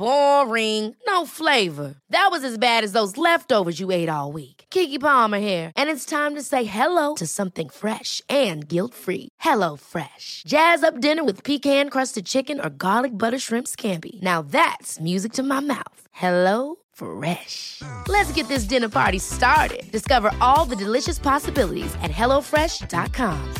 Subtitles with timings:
[0.00, 0.96] Boring.
[1.06, 1.96] No flavor.
[2.08, 4.64] That was as bad as those leftovers you ate all week.
[4.70, 9.28] Kiki Palmer here, and it's time to say hello to something fresh and guilt-free.
[9.40, 10.44] Hello Fresh.
[10.46, 14.22] Jazz up dinner with pecan-crusted chicken or garlic butter shrimp scampi.
[14.22, 16.00] Now that's music to my mouth.
[16.12, 17.82] Hello Fresh.
[18.08, 19.90] Let's get this dinner party started.
[19.92, 23.54] Discover all the delicious possibilities at hellofresh.com.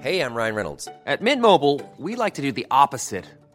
[0.00, 0.88] Hey, I'm Ryan Reynolds.
[1.06, 3.26] At Mint Mobile, we like to do the opposite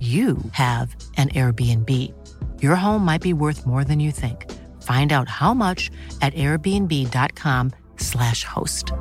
[0.00, 1.90] you have an Airbnb.
[2.62, 4.50] Your home might be worth more than you think.
[4.82, 5.90] Find out how much
[6.20, 8.92] at airbnb.com/slash host.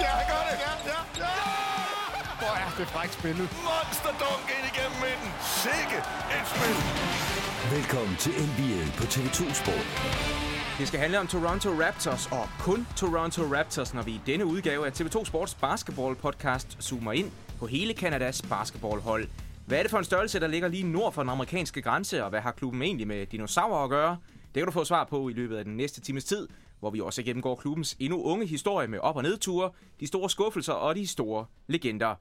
[0.00, 0.56] Ja, han gør det.
[0.64, 1.30] Ja, ja, ja.
[2.40, 3.48] Hvor er det frækt spillet.
[3.68, 5.28] Monster dunk ind igennem midten.
[5.62, 5.98] Sikke
[6.36, 6.76] et spil.
[7.76, 9.86] Velkommen til NBA på TV2 Sport.
[10.78, 14.86] Det skal handle om Toronto Raptors, og kun Toronto Raptors, når vi i denne udgave
[14.86, 19.28] af TV2 Sports basketball podcast zoomer ind på hele Kanadas basketballhold.
[19.66, 22.30] Hvad er det for en størrelse, der ligger lige nord for den amerikanske grænse, og
[22.30, 24.16] hvad har klubben egentlig med dinosaurer at gøre?
[24.54, 26.48] Det kan du få svar på i løbet af den næste times tid,
[26.80, 30.72] hvor vi også gennemgår klubbens endnu unge historie med op- og nedture, de store skuffelser
[30.72, 32.14] og de store legender.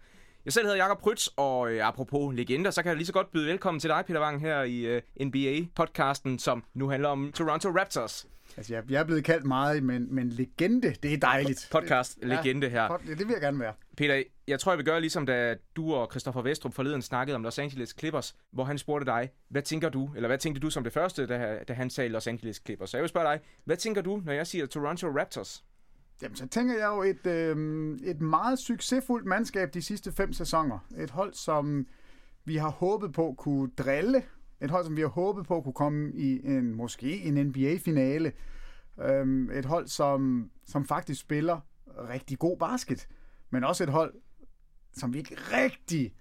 [0.45, 3.31] Jeg selv hedder Jakob Prytz, og øh, apropos legender, så kan jeg lige så godt
[3.31, 7.69] byde velkommen til dig, Peter Wang, her i øh, NBA-podcasten, som nu handler om Toronto
[7.69, 8.27] Raptors.
[8.57, 11.67] Altså, jeg, jeg er blevet kaldt meget, men, men legende, det er dejligt.
[11.71, 12.87] Podcast legende her.
[12.87, 13.73] pod- Det vil jeg gerne være.
[13.97, 17.43] Peter, jeg tror, jeg vil gøre ligesom da du og Christoffer Vestrup forleden snakkede om
[17.43, 20.83] Los Angeles Clippers, hvor han spurgte dig, hvad tænker du, eller hvad tænkte du som
[20.83, 22.89] det første, da, da han sagde Los Angeles Clippers?
[22.89, 25.63] Så jeg vil spørge dig, hvad tænker du, når jeg siger Toronto Raptors?
[26.21, 30.79] Jamen, så tænker jeg jo et, øh, et meget succesfuldt mandskab de sidste fem sæsoner.
[30.97, 31.87] Et hold, som
[32.45, 34.23] vi har håbet på kunne drille.
[34.61, 38.31] Et hold, som vi har håbet på kunne komme i en måske en NBA-finale.
[39.01, 41.59] Øhm, et hold, som, som faktisk spiller
[42.09, 43.07] rigtig god basket.
[43.49, 44.13] Men også et hold,
[44.93, 46.13] som vi ikke rigtig...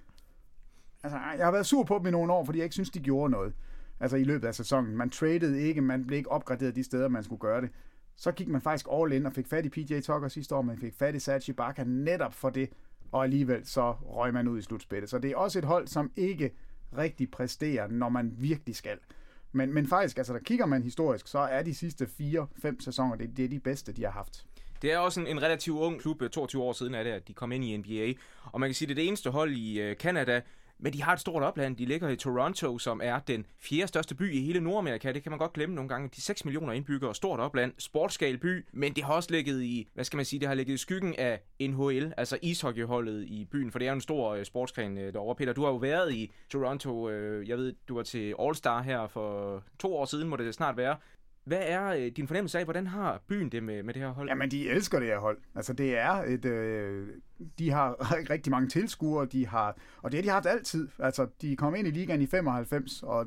[1.03, 3.01] Altså, jeg har været sur på dem i nogle år, fordi jeg ikke synes, de
[3.01, 3.55] gjorde noget.
[4.01, 4.97] Altså i løbet af sæsonen.
[4.97, 7.71] Man traded ikke, man blev ikke opgraderet de steder, man skulle gøre det.
[8.17, 10.78] Så gik man faktisk all in og fik fat i PJ Tucker sidste år, man
[10.78, 12.71] fik fat i Sachi Barker netop for det,
[13.12, 15.11] og alligevel så røg man ud i slutspillet.
[15.11, 16.51] Så det er også et hold, som ikke
[16.97, 18.99] rigtig præsterer, når man virkelig skal.
[19.53, 23.37] Men, men faktisk, altså der kigger man historisk, så er de sidste 4-5 sæsoner, det,
[23.37, 24.45] det er de bedste, de har haft.
[24.83, 27.28] Det er også en, en relativt ung klub, øh, 22 år siden er det, at
[27.28, 28.21] de kom ind i NBA.
[28.53, 30.41] Og man kan sige, det er det eneste hold i øh, Canada,
[30.83, 31.77] men de har et stort opland.
[31.77, 35.13] De ligger i Toronto, som er den fjerde største by i hele Nordamerika.
[35.13, 36.11] Det kan man godt glemme nogle gange.
[36.17, 40.05] De 6 millioner indbyggere, stort opland, sportsgal by, men det har også ligget i, hvad
[40.05, 43.79] skal man sige, det har ligget i skyggen af NHL, altså ishockeyholdet i byen, for
[43.79, 45.35] det er jo en stor øh, sportsgren øh, derovre.
[45.35, 49.07] Peter, du har jo været i Toronto, øh, jeg ved, du var til All-Star her
[49.07, 50.97] for to år siden, må det snart være.
[51.45, 54.28] Hvad er øh, din fornemmelse af, hvordan har byen det med, med det her hold?
[54.28, 55.39] Jamen, de elsker det her hold.
[55.54, 56.45] Altså, det er et...
[56.45, 57.09] Øh,
[57.59, 57.97] de har
[58.31, 60.89] rigtig mange tilskuere, de har, og det har de haft altid.
[60.98, 63.27] Altså, de kom ind i ligaen i 95, og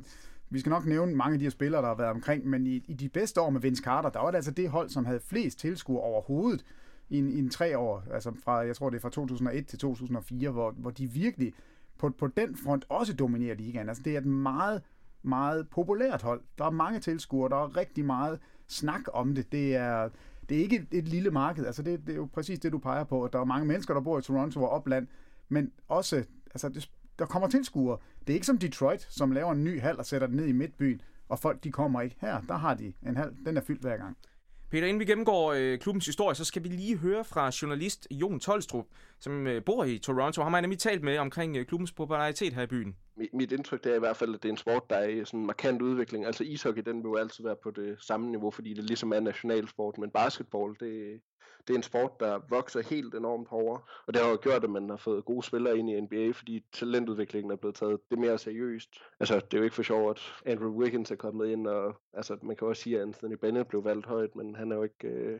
[0.50, 2.75] vi skal nok nævne mange af de her spillere, der har været omkring, men i,
[2.88, 5.19] i de bedste år med Vince Carter, der var det altså det hold, som havde
[5.19, 6.65] flest tilskuere overhovedet
[7.10, 9.80] i en, i en tre år, altså fra, jeg tror det er fra 2001 til
[9.80, 11.54] 2004, hvor, hvor de virkelig
[11.98, 13.89] på, på den front også dominerer ligaen.
[13.89, 14.81] Altså, det er et meget
[15.24, 16.42] meget populært hold.
[16.58, 19.52] Der er mange tilskuere, der er rigtig meget snak om det.
[19.52, 20.10] Det er,
[20.50, 21.66] det er ikke et, et lille marked.
[21.66, 23.24] Altså det, det er jo præcis det, du peger på.
[23.24, 25.08] At der er mange mennesker, der bor i Toronto og opland,
[25.50, 26.90] men også, altså det,
[27.20, 27.98] der kommer tilskuere.
[28.28, 30.52] Det er ikke som Detroit, som laver en ny hal og sætter den ned i
[30.52, 32.16] midtbyen, og folk de kommer ikke.
[32.20, 34.18] Her, der har de en hal, den er fyldt hver gang.
[34.70, 38.40] Peter, inden vi gennemgår øh, klubbens historie, så skal vi lige høre fra journalist Jon
[38.40, 38.86] Tolstrup,
[39.20, 40.44] som øh, bor i Toronto.
[40.44, 42.96] Han har nemlig talt med omkring øh, klubbens popularitet her i byen.
[43.15, 45.25] Mit indtryk det er i hvert fald, at det er en sport, der er i
[45.25, 46.25] sådan en markant udvikling.
[46.25, 49.19] Altså ishockey, den vil jo altid være på det samme niveau, fordi det ligesom er
[49.19, 51.21] nationalsport, men basketball, det,
[51.68, 53.81] det er en sport, der vokser helt enormt hårdere.
[54.07, 56.65] Og det har jo gjort, at man har fået gode spillere ind i NBA, fordi
[56.74, 58.89] talentudviklingen er blevet taget det mere seriøst.
[59.19, 62.38] Altså, det er jo ikke for sjovt, at Andrew Wiggins er kommet ind, og altså,
[62.42, 65.07] man kan også sige, at Anthony Bennett blev valgt højt, men han er jo ikke
[65.07, 65.39] øh,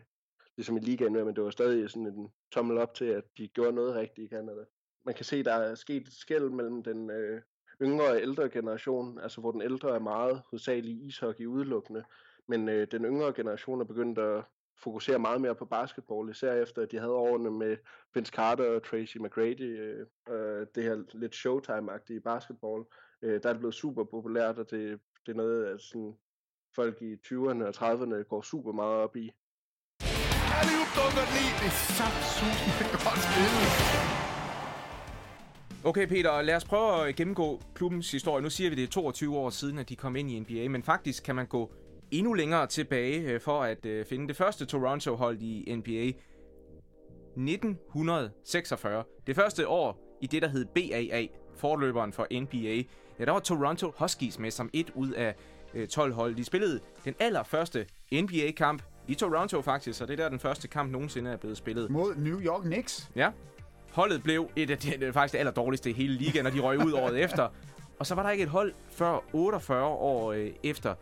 [0.58, 3.48] ligesom i ligaen med, men det var stadig sådan en tommel op til, at de
[3.48, 4.62] gjorde noget rigtigt i Canada.
[5.06, 7.42] Man kan se, der er sket et skæld mellem den øh,
[7.84, 12.04] yngre og ældre generation, altså hvor den ældre er meget hovedsageligt ishockey udelukkende,
[12.48, 14.44] men øh, den yngre generation er begyndt at
[14.78, 17.78] fokusere meget mere på basketball, især efter at de havde årene med
[18.14, 22.84] Vince Carter og Tracy McGrady, øh, øh, det her lidt showtime-agtige basketball,
[23.22, 26.14] øh, der er det blevet super populært, og det, det er noget, at sådan,
[26.76, 29.32] folk i 20'erne og 30'erne går super meget op i.
[30.60, 31.14] Alley-oop.
[31.60, 34.23] Det er saftsusende godt spillet.
[35.86, 38.44] Okay, Peter, lad os prøve at gennemgå klubbens historie.
[38.44, 40.84] Nu siger vi, det er 22 år siden, at de kom ind i NBA, men
[40.84, 41.72] faktisk kan man gå
[42.12, 46.12] endnu længere tilbage øh, for at øh, finde det første Toronto-hold i NBA.
[47.38, 49.04] 1946.
[49.28, 51.26] Det første år i det, der hed BAA,
[51.56, 52.84] forløberen for NBA.
[53.20, 55.36] Ja, der var Toronto Huskies med som et ud af
[55.90, 56.36] 12 hold.
[56.36, 60.92] De spillede den allerførste NBA-kamp i Toronto faktisk, og det er der den første kamp
[60.92, 61.90] nogensinde er blevet spillet.
[61.90, 63.12] Mod New York Knicks.
[63.16, 63.32] Ja.
[63.94, 66.94] Holdet blev et af de, faktisk det allerdårligste i hele ligaen, og de røg ud
[66.94, 67.48] året efter.
[68.00, 70.96] Og så var der ikke et hold før 48 år øh, efter.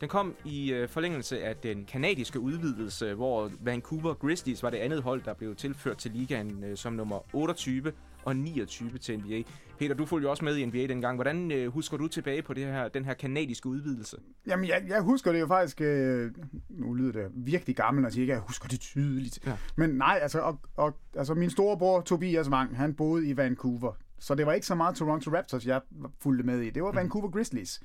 [0.00, 5.02] Den kom i øh, forlængelse af den kanadiske udvidelse, hvor Vancouver Grizzlies var det andet
[5.02, 7.92] hold, der blev tilført til ligaen øh, som nummer 28
[8.24, 9.42] og 29 til NBA.
[9.78, 11.16] Peter, du fulgte jo også med i NBA dengang.
[11.16, 14.16] Hvordan øh, husker du tilbage på det her, den her kanadiske udvidelse?
[14.46, 15.80] Jamen, jeg, jeg husker det jo faktisk...
[15.80, 16.32] Øh,
[16.68, 19.46] nu lyder det virkelig gammelt at sige, at jeg husker det tydeligt.
[19.46, 19.56] Ja.
[19.76, 23.92] Men nej, altså, og, og, altså min storebror Tobias Wang, han boede i Vancouver.
[24.18, 25.80] Så det var ikke så meget Toronto Raptors, jeg
[26.20, 26.70] fulgte med i.
[26.70, 26.96] Det var mm.
[26.96, 27.82] Vancouver Grizzlies.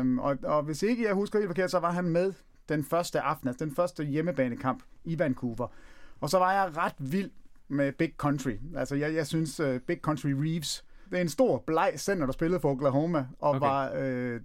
[0.00, 2.32] Um, og, og hvis ikke jeg husker helt forkert, så var han med
[2.68, 5.66] den første aften, altså den første hjemmebanekamp i Vancouver.
[6.20, 7.30] Og så var jeg ret vild
[7.68, 8.56] med Big Country.
[8.76, 12.32] Altså, jeg, jeg synes, uh, Big Country Reeves, det er en stor, bleg center, der
[12.32, 13.60] spillede for Oklahoma, og okay.
[13.60, 14.40] var øh,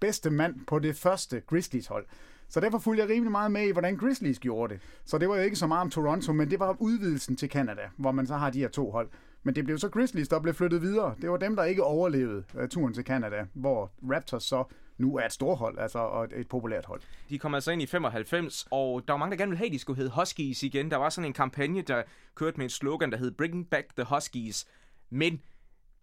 [0.00, 2.06] bedste mand på det første Grizzlies-hold.
[2.48, 4.82] Så derfor fulgte jeg rimelig meget med i, hvordan Grizzlies gjorde det.
[5.04, 7.82] Så det var jo ikke så meget om Toronto, men det var udvidelsen til Canada,
[7.96, 9.08] hvor man så har de her to hold.
[9.42, 11.14] Men det blev så Grizzlies, der blev flyttet videre.
[11.22, 14.64] Det var dem, der ikke overlevede uh, turen til Canada, hvor Raptors så
[14.98, 17.00] nu er et storhold, altså og et, populært hold.
[17.28, 19.72] De kom altså ind i 95, og der var mange, der gerne ville have, at
[19.72, 20.90] de skulle hedde Huskies igen.
[20.90, 22.02] Der var sådan en kampagne, der
[22.34, 24.66] kørte med et slogan, der hed Bring Back the Huskies.
[25.10, 25.40] Men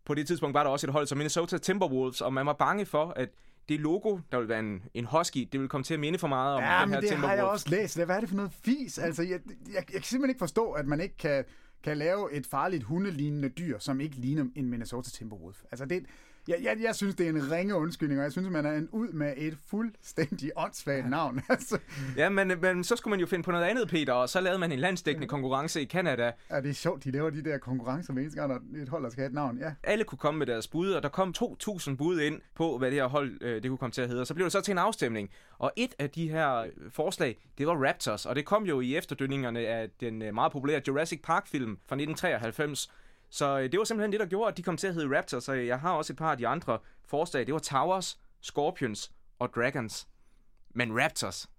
[0.06, 2.86] på det tidspunkt var der også et hold som Minnesota Timberwolves, og man var bange
[2.86, 3.30] for, at
[3.70, 6.28] det logo, der ville være en, en husky, det ville komme til at minde for
[6.28, 7.30] meget om ja, den men her det Timberwolves.
[7.30, 7.96] har jeg også læst.
[7.96, 8.98] Hvad er det for noget fis?
[8.98, 11.46] Altså, jeg, jeg, jeg kan simpelthen ikke forstå, at man ikke kan,
[11.84, 15.62] kan lave et farligt hundelignende dyr, som ikke ligner en Minnesota Timberwolf.
[15.72, 16.06] Altså, det,
[16.48, 18.90] jeg, jeg, jeg synes, det er en ringe undskyldning, og jeg synes, man er en
[18.92, 21.42] ud med et fuldstændig åndssvagt navn.
[21.50, 21.78] Altså.
[22.18, 24.60] Ja, men, men så skulle man jo finde på noget andet, Peter, og så lavede
[24.60, 26.32] man en landsdækkende konkurrence i Canada.
[26.52, 29.04] Ja, det er sjovt, de laver de der konkurrencer med eneste gang, når et hold
[29.04, 29.58] der skal have et navn.
[29.58, 29.72] Ja.
[29.84, 33.00] Alle kunne komme med deres bud, og der kom 2.000 bud ind på, hvad det
[33.00, 34.22] her hold øh, det kunne komme til at hedde.
[34.22, 35.30] Og så blev det så til en afstemning.
[35.58, 39.60] Og et af de her forslag, det var Raptors, og det kom jo i efterdønningerne
[39.60, 42.90] af den øh, meget populære Jurassic Park-film fra 1993.
[43.34, 45.50] Så øh, det var simpelthen det, der gjorde, at de kom til at hedde Raptors,
[45.50, 47.46] og jeg har også et par af de andre forslag.
[47.46, 50.08] Det var Towers, Scorpions og Dragons.
[50.74, 51.50] Men Raptors.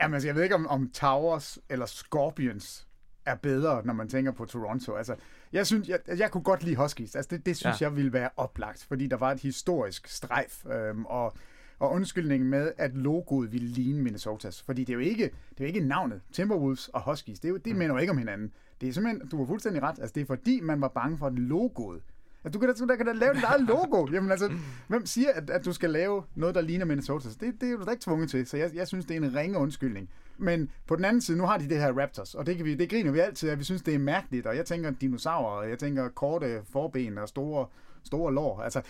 [0.00, 2.86] Jamen, altså, jeg ved ikke, om, om Towers eller Scorpions
[3.26, 4.94] er bedre, når man tænker på Toronto.
[4.94, 5.16] Altså,
[5.52, 7.16] jeg synes, jeg, jeg kunne godt lide Huskies.
[7.16, 7.86] Altså, det, det synes ja.
[7.86, 11.36] jeg ville være oplagt, fordi der var et historisk strejf, øhm, og
[11.78, 14.62] og undskyldningen med, at logoet ville ligne Minnesotas.
[14.62, 17.40] Fordi det er jo ikke, det er jo ikke navnet Timberwolves og Huskies.
[17.40, 18.52] Det, er jo, det minder jo ikke om hinanden.
[18.80, 19.98] Det er simpelthen, du har fuldstændig ret.
[19.98, 22.00] Altså, det er fordi, man var bange for logoet.
[22.44, 24.06] At du kan da, du kan da lave dit eget logo.
[24.12, 24.52] Jamen altså,
[24.88, 27.28] hvem siger, at, at du skal lave noget, der ligner Minnesota?
[27.28, 28.46] Det, det er du da ikke tvunget til.
[28.46, 30.08] Så jeg, jeg synes, det er en ringe undskyldning.
[30.38, 32.74] Men på den anden side, nu har de det her Raptors, og det, kan vi,
[32.74, 34.46] det griner vi altid, at vi synes, det er mærkeligt.
[34.46, 37.66] Og jeg tænker dinosaurer, og jeg tænker korte forben og store,
[38.04, 38.60] store lår.
[38.60, 38.82] Altså,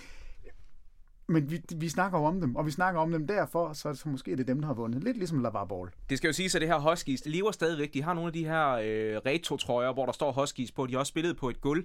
[1.29, 4.09] men vi, vi snakker jo om dem, og vi snakker om dem derfor, så, så
[4.09, 5.05] måske er det dem, der har vundet.
[5.05, 5.91] Lidt ligesom Lavar Ball.
[6.11, 7.95] Det skal jo sige, at det her Huskies, det lever stadigvæk.
[7.95, 10.87] De har nogle af de her øh, retro-trøjer, hvor der står Huskies på.
[10.87, 11.85] De har også spillet på et gulv,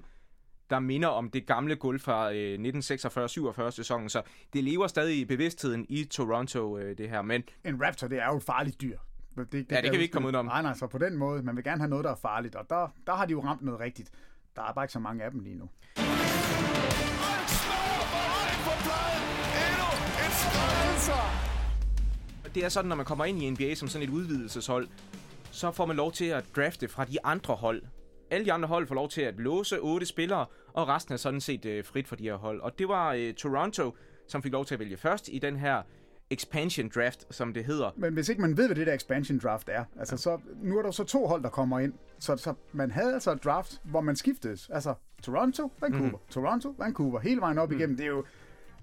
[0.70, 2.60] der minder om det gamle gulv fra øh,
[3.68, 4.10] 1946-47 sæsonen.
[4.10, 4.22] Så
[4.54, 7.22] det lever stadig i bevidstheden i Toronto, øh, det her.
[7.22, 8.98] Men en Raptor, det er jo et farligt dyr.
[9.36, 10.46] Det, det, ja, det kan vi ikke komme ud om.
[10.46, 12.66] Nej, nej, så på den måde, man vil gerne have noget, der er farligt, og
[12.70, 14.10] der, der har de jo ramt noget rigtigt.
[14.56, 15.70] Der er bare ikke så mange af dem lige nu.
[22.56, 24.88] Det er sådan, når man kommer ind i NBA som sådan et udvidelseshold,
[25.52, 27.82] så får man lov til at drafte fra de andre hold.
[28.32, 31.42] Alle de andre hold får lov til at låse otte spillere, og resten er sådan
[31.42, 32.62] set øh, frit for de her hold.
[32.62, 33.96] Og det var øh, Toronto,
[34.28, 35.82] som fik lov til at vælge først i den her
[36.30, 37.92] expansion draft, som det hedder.
[37.98, 40.82] Men hvis ikke man ved, hvad det der expansion draft er, altså så, nu er
[40.82, 41.94] der så to hold, der kommer ind.
[42.20, 44.70] Så, så man havde altså et draft, hvor man skiftedes.
[44.70, 44.94] Altså
[45.24, 46.30] Toronto, Vancouver, mm.
[46.30, 47.78] Toronto, Vancouver, hele vejen op mm.
[47.78, 47.98] igennem.
[47.98, 48.26] Det er jo,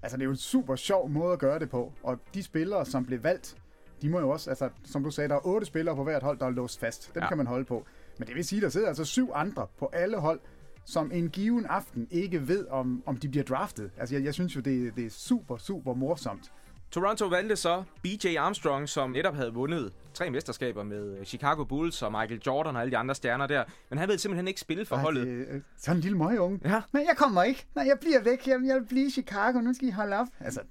[0.01, 1.93] altså det er jo en super sjov måde at gøre det på.
[2.03, 3.57] Og de spillere, som blev valgt,
[4.01, 6.39] de må jo også, altså som du sagde, der er otte spillere på hvert hold,
[6.39, 7.11] der er låst fast.
[7.15, 7.27] Dem ja.
[7.27, 7.85] kan man holde på.
[8.19, 10.39] Men det vil sige, der sidder altså syv andre på alle hold,
[10.85, 13.91] som en given aften ikke ved, om, om de bliver draftet.
[13.97, 16.51] Altså jeg, jeg synes jo, det, det er super, super morsomt.
[16.91, 22.11] Toronto valgte så BJ Armstrong, som netop havde vundet tre mesterskaber med Chicago Bulls og
[22.11, 23.63] Michael Jordan og alle de andre stjerner der.
[23.89, 25.27] Men han ville simpelthen ikke spille for Ej, holdet.
[25.27, 26.59] Det, sådan en lille møgeunge.
[26.65, 26.81] Ja.
[26.93, 27.65] Nej, jeg kommer ikke.
[27.75, 28.47] Nej, jeg bliver væk.
[28.47, 29.59] Jeg, jeg vil blive i Chicago.
[29.59, 30.27] Nu skal I holde op.
[30.39, 30.61] Altså,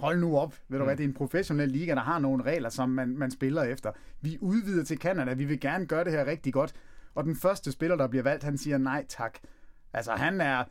[0.00, 0.54] hold nu op.
[0.68, 0.86] Ved du mm.
[0.86, 3.92] hvad, det er en professionel liga, der har nogle regler, som man, man spiller efter.
[4.20, 5.32] Vi udvider til Canada.
[5.32, 6.74] Vi vil gerne gøre det her rigtig godt.
[7.14, 9.38] Og den første spiller, der bliver valgt, han siger nej tak.
[9.92, 10.64] Altså, han er,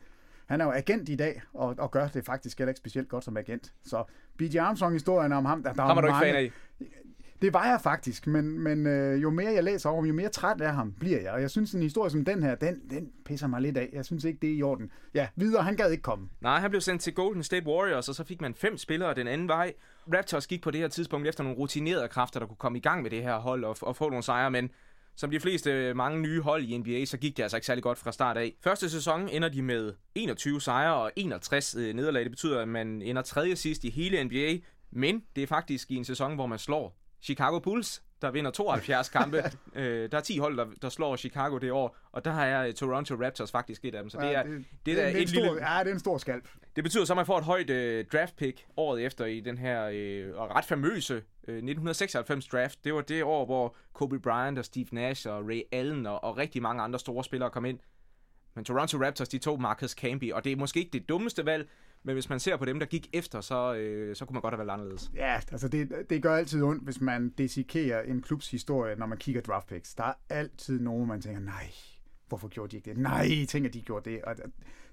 [0.46, 3.24] han er jo agent i dag, og, og gør det faktisk heller ikke specielt godt
[3.24, 3.72] som agent.
[3.84, 4.04] Så
[4.38, 4.56] B.J.
[4.56, 6.44] Armstrong-historien om ham, der, der ham er du mange, ikke fan
[6.80, 6.96] af?
[7.42, 10.60] Det var jeg faktisk, men, men øh, jo mere jeg læser over jo mere træt
[10.60, 11.32] af ham bliver jeg.
[11.32, 13.90] Og jeg synes, en historie som den her, den, den pisser mig lidt af.
[13.92, 14.90] Jeg synes ikke, det er i orden.
[15.14, 16.28] Ja, videre, han gad ikke komme.
[16.40, 19.26] Nej, han blev sendt til Golden State Warriors, og så fik man fem spillere den
[19.26, 19.72] anden vej.
[20.14, 23.02] Raptors gik på det her tidspunkt efter nogle rutinerede kræfter, der kunne komme i gang
[23.02, 24.70] med det her hold og, og få nogle sejre, men
[25.16, 27.98] som de fleste mange nye hold i NBA, så gik det altså ikke særlig godt
[27.98, 28.56] fra start af.
[28.60, 32.22] Første sæson ender de med 21 sejre og 61 øh, nederlag.
[32.22, 34.56] Det betyder, at man ender tredje sidst i hele NBA,
[34.90, 39.08] men det er faktisk i en sæson, hvor man slår Chicago Bulls, der vinder 72
[39.08, 39.42] kampe.
[39.74, 42.74] øh, der er 10 hold, der, der slår Chicago det år, og der er uh,
[42.74, 44.10] Toronto Raptors faktisk et af dem.
[44.10, 44.52] Så det er, det,
[44.86, 45.68] det, det er, et stor, lille...
[45.68, 46.48] Ja, det er en stor skalp.
[46.76, 49.58] Det betyder så, at man får et højt uh, draft pick året efter i den
[49.58, 49.86] her
[50.32, 52.84] uh, og ret famøse uh, 1996 draft.
[52.84, 56.36] Det var det år, hvor Kobe Bryant og Steve Nash og Ray Allen og, og
[56.36, 57.78] rigtig mange andre store spillere kom ind.
[58.54, 61.68] Men Toronto Raptors, de tog Marcus Camby, og det er måske ikke det dummeste valg,
[62.02, 64.54] men hvis man ser på dem, der gik efter, så, øh, så kunne man godt
[64.54, 65.10] have været anderledes.
[65.14, 69.18] Ja, altså det, det gør altid ondt, hvis man desikerer en klubs historie, når man
[69.18, 69.94] kigger draft picks.
[69.94, 71.72] Der er altid nogen, man tænker, nej,
[72.28, 72.98] hvorfor gjorde de ikke det?
[72.98, 74.22] Nej, tænker de gjorde det.
[74.22, 74.36] Og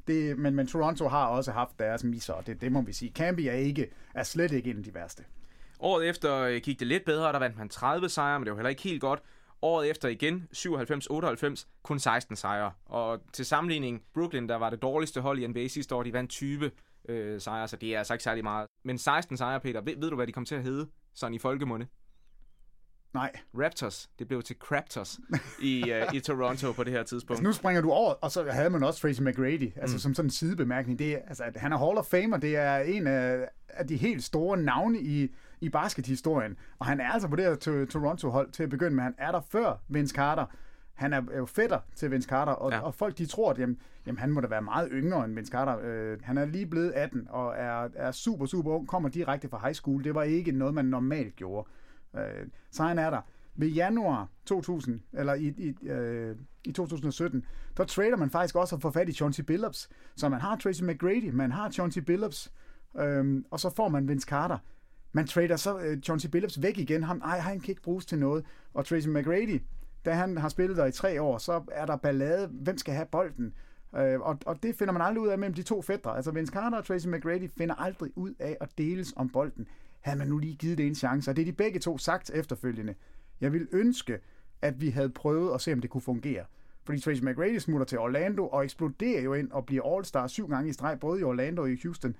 [0.08, 3.12] det men, men Toronto har også haft deres misser, og det, det må vi sige.
[3.12, 5.24] Camby er, ikke, er slet ikke en af de værste.
[5.80, 8.58] Året efter øh, gik det lidt bedre, der vandt man 30 sejre, men det var
[8.58, 9.24] heller ikke helt godt.
[9.62, 12.72] Året efter igen, 97-98, kun 16 sejre.
[12.86, 16.32] Og til sammenligning, Brooklyn, der var det dårligste hold i NBA sidste år, de vandt
[16.32, 16.72] 20
[17.08, 18.68] øh, sejre, så det er altså ikke særlig meget.
[18.84, 21.40] Men 16 sejre, Peter, ved, ved du, hvad de kom til at hedde, sådan i
[21.40, 21.88] folkemunde?
[23.14, 23.32] Nej.
[23.54, 24.10] Raptors.
[24.20, 25.20] Det blev til Craptors
[25.62, 27.40] i, uh, i Toronto på det her tidspunkt.
[27.40, 30.00] Altså, nu springer du over, og så havde man også Tracy McGrady, altså mm.
[30.00, 31.00] som sådan en sidebemærkning.
[31.00, 33.98] Det er, altså, at han er Hall of Famer, det er en af, af de
[33.98, 36.58] helt store navne i, i baskethistorien.
[36.80, 39.04] Og han er altså på det her Toronto-hold til at begynde med.
[39.04, 40.46] Han er der før Vince Carter.
[40.98, 42.80] Han er jo fætter til Vince Carter, og, ja.
[42.80, 45.51] og folk de tror, at jamen, jamen, han må da være meget yngre end Vince
[45.51, 45.80] Carter.
[45.84, 49.60] Øh, han er lige blevet 18 og er, er super, super ung, kommer direkte fra
[49.63, 50.04] high school.
[50.04, 51.70] Det var ikke noget, man normalt gjorde.
[52.18, 53.22] Øh, så han er der.
[53.56, 56.36] Ved januar 2000, eller i, i, øh,
[56.66, 57.46] i 2017,
[57.77, 59.89] der trader man faktisk også at få fat i Chauncey Billups.
[60.16, 62.51] Så man har Tracy McGrady, man har Chauncey Billups,
[62.98, 64.58] øh, og så får man Vince Carter.
[65.12, 67.04] Man trader så øh, Chauncey Billups væk igen.
[67.04, 68.46] Han, ej, han kan ikke bruges til noget.
[68.74, 69.62] Og Tracy McGrady,
[70.08, 72.48] da han har spillet der i tre år, så er der ballade.
[72.48, 73.54] Hvem skal have bolden?
[73.96, 76.16] Øh, og, og det finder man aldrig ud af mellem de to fædre.
[76.16, 79.68] Altså Vince Carter og Tracy McGrady finder aldrig ud af at deles om bolden.
[80.00, 82.32] Havde man nu lige givet det en chance, og det er de begge to sagt
[82.34, 82.96] efterfølgende.
[83.42, 84.20] Jeg vil ønske,
[84.62, 86.46] at vi havde prøvet at se, om det kunne fungere.
[86.84, 90.70] Fordi Tracy McGrady smutter til Orlando og eksploderer jo ind og bliver All-Star syv gange
[90.70, 92.16] i streg, både i Orlando og i Houston.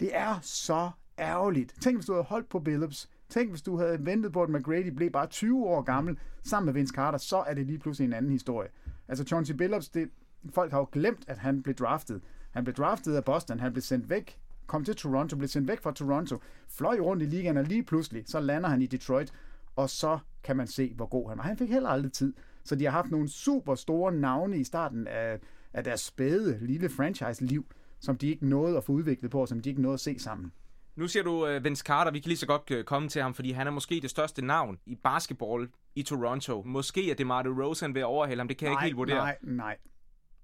[0.00, 1.74] Det er så ærgerligt.
[1.80, 3.10] Tænk, hvis du havde holdt på Billups.
[3.30, 6.74] Tænk, hvis du havde ventet på, at McGrady blev bare 20 år gammel sammen med
[6.74, 8.68] Vince Carter, så er det lige pludselig en anden historie.
[9.08, 10.10] Altså, Chauncey Billups, det,
[10.50, 12.20] folk har jo glemt, at han blev draftet.
[12.50, 15.82] Han blev draftet af Boston, han blev sendt væk, kom til Toronto, blev sendt væk
[15.82, 19.32] fra Toronto, fløj rundt i ligaen, og lige pludselig, så lander han i Detroit,
[19.76, 21.44] og så kan man se, hvor god han var.
[21.44, 22.32] Han fik heller aldrig tid.
[22.64, 25.40] Så de har haft nogle super store navne i starten af,
[25.72, 27.66] af deres spæde lille franchise-liv,
[28.00, 30.18] som de ikke nåede at få udviklet på, og som de ikke nåede at se
[30.18, 30.52] sammen.
[30.96, 33.34] Nu siger du uh, Vince Carter, vi kan lige så godt uh, komme til ham,
[33.34, 36.62] fordi han er måske det største navn i basketball i Toronto.
[36.66, 38.96] Måske er det Marty Rosen ved at overhale ham, det kan nej, jeg ikke helt
[38.96, 39.16] vurdere.
[39.16, 39.76] Nej, nej.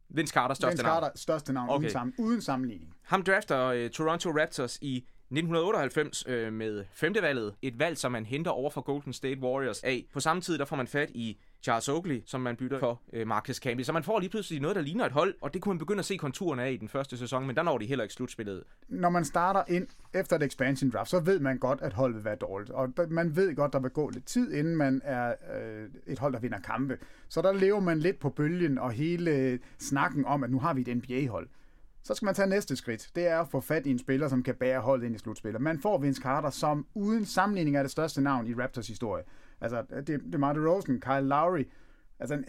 [0.09, 1.17] Vince Carter største Vince Carter, navn.
[1.17, 1.79] største navn, okay.
[1.79, 2.95] uden, sammen, uden sammenligning.
[3.03, 7.55] Ham drafter uh, Toronto Raptors i 1998 uh, med femtevalget.
[7.63, 10.05] Et valg, som man henter over for Golden State Warriors af.
[10.13, 13.27] På samme tid, der får man fat i Charles Oakley, som man bytter for øh,
[13.27, 13.83] Marcus Camby.
[13.83, 15.99] Så man får lige pludselig noget, der ligner et hold, og det kunne man begynde
[15.99, 18.63] at se konturerne af i den første sæson, men der når de heller ikke slutspillet.
[18.89, 22.25] Når man starter ind efter et expansion draft, så ved man godt, at holdet vil
[22.25, 22.71] være dårligt.
[22.71, 26.33] Og man ved godt, der vil gå lidt tid, inden man er øh, et hold,
[26.33, 26.99] der vinder kampe.
[27.29, 30.81] Så der lever man lidt på bølgen, og hele snakken om, at nu har vi
[30.81, 31.49] et NBA-hold.
[32.03, 33.11] Så skal man tage næste skridt.
[33.15, 35.63] Det er at få fat i en spiller, som kan bære holdet ind i slutspillet.
[35.63, 39.25] Man får Vince Carter, som uden sammenligning er det største navn i Raptors historie.
[39.61, 41.65] Altså, det, det er Marty Rosen, Kyle Lowry.
[42.19, 42.45] Altså,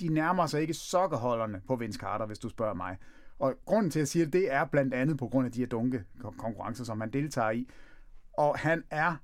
[0.00, 2.96] de nærmer sig ikke sokkerholderne på Vince Carter, hvis du spørger mig.
[3.38, 5.60] Og grunden til, at jeg siger det, det er blandt andet på grund af de
[5.60, 6.04] her dunke
[6.38, 7.68] konkurrencer, som han deltager i.
[8.32, 9.16] Og han er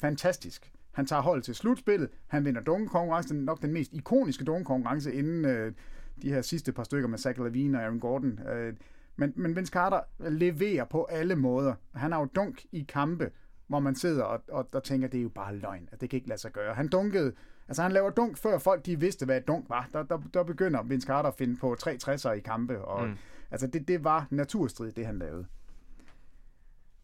[0.00, 0.72] fantastisk.
[0.92, 2.08] Han tager hold til slutspillet.
[2.26, 3.34] Han vinder dunkekonkurrence.
[3.34, 5.72] Nok den mest ikoniske dunkekonkurrence inden øh,
[6.22, 8.40] de her sidste par stykker med Zach Lavine og Aaron Gordon.
[8.48, 8.74] Øh,
[9.16, 11.74] men, men Vince Carter leverer på alle måder.
[11.94, 13.30] Han har jo dunk i kampe,
[13.68, 16.16] hvor man sidder og, og, og tænker, det er jo bare løgn, at det kan
[16.16, 16.74] ikke lade sig gøre.
[16.74, 17.32] Han dunkede,
[17.68, 19.88] altså han laver dunk, før folk de vidste, hvad et dunk var.
[19.92, 23.14] Der, der, der begynder Vince Carter at finde på 360'er i kampe, og mm.
[23.50, 25.46] altså det, det var naturstrid, det han lavede.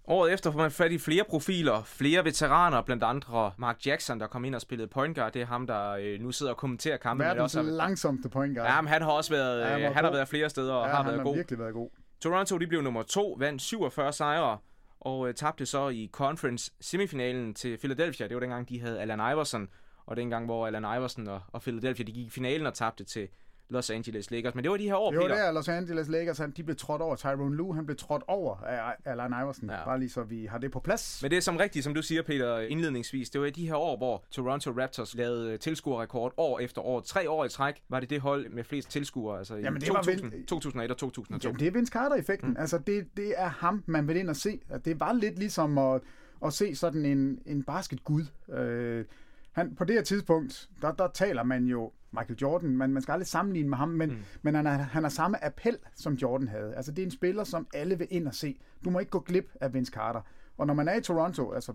[0.07, 4.27] Året efter får man fat i flere profiler, flere veteraner, blandt andre Mark Jackson, der
[4.27, 5.33] kom ind og spillede point guard.
[5.33, 7.27] Det er ham, der øh, nu sidder og kommenterer kampen.
[7.27, 8.71] Verdens også langsomste point guard.
[8.71, 10.95] Ja, men han har også været, ja, han, han har været flere steder og ja,
[10.95, 11.35] har været været god.
[11.35, 11.91] virkelig været god.
[12.21, 14.59] Toronto de blev nummer to, vandt 47 sejre
[15.05, 18.29] og øh, tabte så i conference semifinalen til Philadelphia.
[18.29, 19.69] Det var dengang, de havde Allen Iverson,
[20.07, 23.29] og dengang, hvor Allen Iverson og, og Philadelphia de gik i finalen og tabte til
[23.69, 24.55] Los Angeles Lakers.
[24.55, 26.77] Men det var de her år, Det var der, Los Angeles Lakers, han, de blev
[26.77, 27.17] trådt over.
[27.17, 29.71] Tyrone Lue, han blev trådt over af Allen Iverson.
[29.71, 29.85] Ja.
[29.85, 31.23] Bare lige så vi har det på plads.
[31.23, 33.31] Men det er som rigtigt, som du siger, Peter, indledningsvis.
[33.31, 37.01] Det var i de her år, hvor Toronto Raptors lavede øh, tilskuerrekord år efter år.
[37.01, 39.93] Tre år i træk var det det hold med flest tilskuere, altså Jamen, i det
[39.95, 41.49] var 2000, vel- 2001 og 2002.
[41.49, 42.49] Jamen, det er Vince Carter-effekten.
[42.51, 42.57] Mm.
[42.59, 44.61] Altså, det, det er ham, man vil ind og se.
[44.85, 46.01] Det var lidt ligesom at,
[46.45, 48.25] at se sådan en, en basketgud.
[48.53, 49.05] Øh,
[49.53, 53.13] han, på det her tidspunkt, der, der taler man jo Michael Jordan, man, man skal
[53.13, 54.17] aldrig sammenligne med ham, men, mm.
[54.43, 56.75] men han, har, han har samme appel, som Jordan havde.
[56.75, 58.61] Altså, det er en spiller, som alle vil ind og se.
[58.85, 60.21] Du må ikke gå glip af Vince Carter.
[60.59, 61.73] Og når man er i Toronto, altså,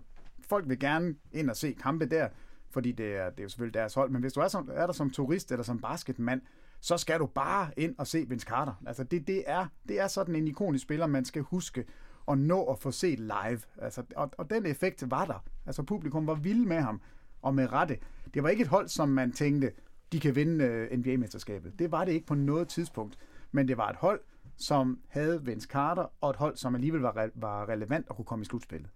[0.48, 2.28] folk vil gerne ind og se kampe der,
[2.70, 4.86] fordi det er, det er jo selvfølgelig deres hold, men hvis du er, som, er
[4.86, 6.40] der som turist eller som basketmand,
[6.80, 8.82] så skal du bare ind og se Vince Carter.
[8.86, 11.84] Altså, det, det, er, det er sådan en ikonisk spiller, man skal huske
[12.28, 13.60] at nå at få set live.
[13.78, 15.44] Altså, og, og den effekt var der.
[15.66, 17.00] Altså, publikum var vilde med ham,
[17.42, 17.98] og med rette.
[18.34, 19.72] Det var ikke et hold, som man tænkte,
[20.12, 21.72] de kan vinde uh, NBA-mesterskabet.
[21.78, 23.18] Det var det ikke på noget tidspunkt.
[23.52, 24.20] Men det var et hold,
[24.56, 28.24] som havde Vince Carter, og et hold, som alligevel var, re- var relevant og kunne
[28.24, 28.90] komme i slutspillet.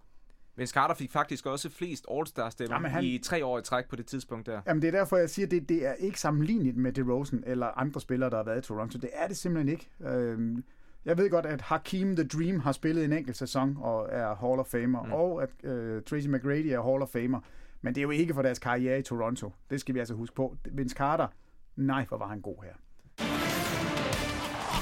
[0.57, 3.95] Vince Carter fik faktisk også flest All-Star-stemmer Jamen, han- i tre år i træk på
[3.95, 4.61] det tidspunkt der.
[4.67, 7.67] Jamen, det er derfor, jeg siger, at det, det er ikke sammenlignet med DeRozan eller
[7.67, 8.99] andre spillere, der har været i Toronto.
[8.99, 9.89] Det er det simpelthen ikke.
[10.01, 10.63] Øhm,
[11.05, 14.59] jeg ved godt, at Hakim The Dream har spillet en enkelt sæson og er Hall
[14.59, 15.11] of Famer, mm.
[15.11, 17.39] og at øh, Tracy McGrady er Hall of Famer.
[17.85, 19.51] Men det er jo ikke for deres karriere i Toronto.
[19.69, 20.57] Det skal vi altså huske på.
[20.71, 21.27] Vince Carter,
[21.75, 22.73] nej, hvor var han god her.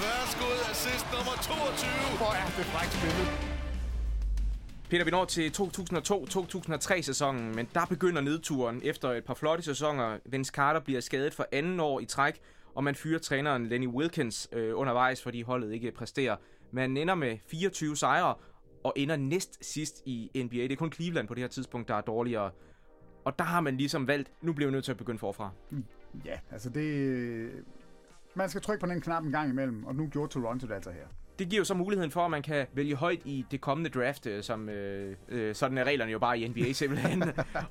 [0.03, 2.17] Værsgo, assist nummer 22.
[2.17, 3.27] Hvor er det frækt spillet.
[4.89, 5.49] Peter, vi når til
[6.97, 10.17] 2002-2003 sæsonen, men der begynder nedturen efter et par flotte sæsoner.
[10.25, 12.39] Vince Carter bliver skadet for anden år i træk,
[12.75, 16.35] og man fyrer træneren Lenny Wilkins øh, undervejs, fordi holdet ikke præsterer.
[16.71, 18.35] Man ender med 24 sejre
[18.83, 20.57] og ender næst sidst i NBA.
[20.57, 22.51] Det er kun Cleveland på det her tidspunkt, der er dårligere.
[23.25, 25.49] Og der har man ligesom valgt, nu bliver vi nødt til at begynde forfra.
[26.25, 27.51] Ja, altså det...
[28.35, 30.91] Man skal trykke på den knap en gang imellem, og nu gjorde Toronto det altså
[30.91, 31.05] her.
[31.39, 34.25] Det giver jo så muligheden for, at man kan vælge højt i det kommende draft,
[34.25, 37.23] øh, som øh, øh, sådan er reglerne jo bare i NBA simpelthen.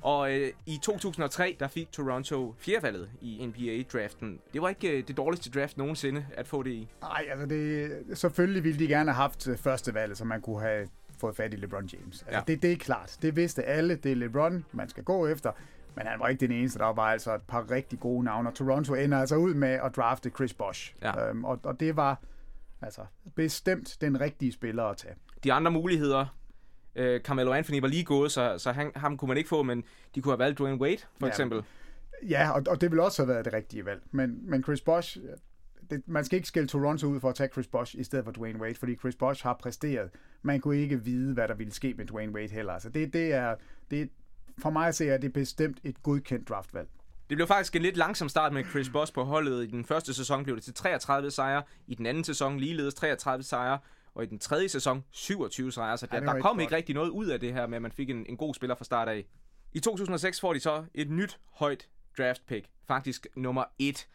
[0.03, 4.41] og øh, i 2003, der fik Toronto fjerdevalget i NBA-draften.
[4.53, 6.89] Det var ikke øh, det dårligste draft nogensinde at få det i.
[7.01, 10.61] Nej, altså det, selvfølgelig ville de gerne have haft øh, første valget, så man kunne
[10.61, 10.89] have
[11.23, 12.23] fået fat i LeBron James.
[12.23, 12.41] Altså, Ja.
[12.47, 13.19] det, det er klart.
[13.23, 13.97] Det vidste alle.
[13.97, 15.53] Det er LeBron, man skal gå efter.
[15.97, 16.79] Men han var ikke den eneste.
[16.79, 18.49] Der var altså et par rigtig gode navne.
[18.49, 20.95] Og Toronto ender altså ud med at drafte Chris Bosh.
[21.03, 21.29] Ja.
[21.29, 22.21] Øhm, og, og det var
[22.83, 23.01] altså
[23.35, 25.15] bestemt den rigtige spiller at tage.
[25.45, 26.27] De andre muligheder,
[26.97, 29.85] øh, Carmelo Anthony var lige gået, så, så han, ham kunne man ikke få, men
[30.15, 31.31] de kunne have valgt Dwayne Wade, for Ja.
[31.31, 31.63] eksempel.
[32.29, 34.03] Ja, og, og det ville også have været det rigtige valg.
[34.11, 35.19] Men, men Chris Bosh,
[35.93, 38.33] det, man skal ikke skille Toronto ud for at tage Chris Bosh i stedet for
[38.33, 40.11] Dwayne Wade, fordi Chris Bosh har præsteret.
[40.43, 42.73] Man kunne ikke vide, hvad der ville ske med Dwayne Wade heller.
[42.73, 43.55] Altså det, det er,
[43.91, 44.11] det,
[44.59, 46.89] for mig at se, er det bestemt et godkendt draftvalg.
[47.31, 49.65] Det blev faktisk en lidt langsom start med Chris Bosh på holdet.
[49.65, 53.43] I den første sæson blev det til 33 sejre, i den anden sæson ligeledes 33
[53.43, 53.79] sejre,
[54.15, 55.99] og i den tredje sæson 27 sejre.
[55.99, 56.63] Så Ja, der, var der ikke kom godt.
[56.63, 58.75] ikke rigtig noget ud af det her med, at man fik en, en god spiller
[58.75, 59.25] fra start af.
[59.73, 64.09] I 2006 får de så et nyt højt draft pick, faktisk nummer et.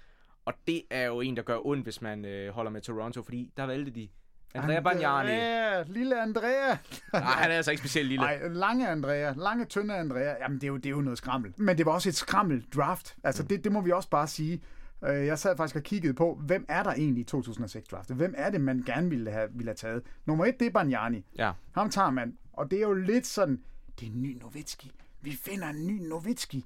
[0.48, 3.52] Og det er jo en, der gør ondt, hvis man øh, holder med Toronto, fordi
[3.58, 4.08] der valgte de
[4.56, 5.32] Andrea Bagnani.
[5.32, 6.78] Andrea, lille Andrea.
[7.14, 8.26] Nej, han er altså ikke specielt lille.
[8.26, 10.36] Nej, lange Andrea, lange, tynde Andrea.
[10.42, 11.54] Jamen, det er, jo, det er jo noget skrammel.
[11.58, 13.16] Men det var også et skrammel draft.
[13.24, 13.48] Altså, mm.
[13.48, 14.62] det, det må vi også bare sige.
[15.06, 18.16] Øh, Jeg sad faktisk og kiggede på, hvem er der egentlig i 2006 draftet?
[18.16, 20.04] Hvem er det, man gerne ville have, ville have taget?
[20.26, 21.26] Nummer et, det er Bagnani.
[21.38, 21.52] Ja.
[21.72, 22.38] Ham tager man.
[22.54, 23.64] Og det er jo lidt sådan,
[24.00, 24.92] det er en ny Novitski.
[25.22, 26.66] Vi finder en ny Novitski.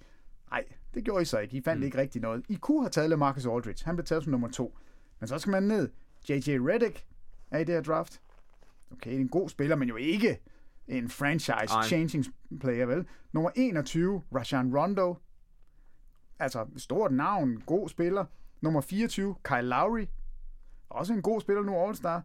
[0.52, 1.58] Nej, det gjorde I så ikke.
[1.58, 1.86] I fandt mm.
[1.86, 2.45] ikke rigtig noget.
[2.49, 3.86] I kunne have taget Marcus Aldridge.
[3.86, 4.77] Han blev taget som nummer to.
[5.19, 5.89] Men så skal man ned.
[6.30, 6.49] J.J.
[6.49, 7.06] Redick
[7.51, 8.21] er i det her draft.
[8.91, 10.39] Okay, det er en god spiller, men jo ikke
[10.88, 12.25] en franchise-changing
[12.60, 13.08] player, vel?
[13.32, 15.15] Nummer 21, Rajan Rondo.
[16.39, 18.25] Altså, stort navn, god spiller.
[18.62, 20.06] Nummer 24, Kyle Lowry.
[20.89, 22.21] Også en god spiller nu, All-Star.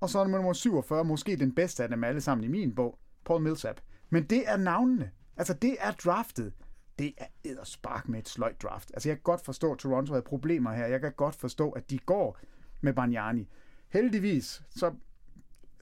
[0.00, 2.98] Og så er nummer 47, måske den bedste af dem alle sammen i min bog,
[3.24, 3.80] Paul Millsap.
[4.10, 5.10] Men det er navnene.
[5.36, 6.52] Altså, det er draftet.
[6.98, 8.90] Det er edderspark med et sløjt draft.
[8.94, 10.86] Altså, jeg kan godt forstå, at Toronto havde problemer her.
[10.86, 12.38] Jeg kan godt forstå, at de går
[12.80, 13.48] med Bargnani.
[13.88, 14.92] Heldigvis, så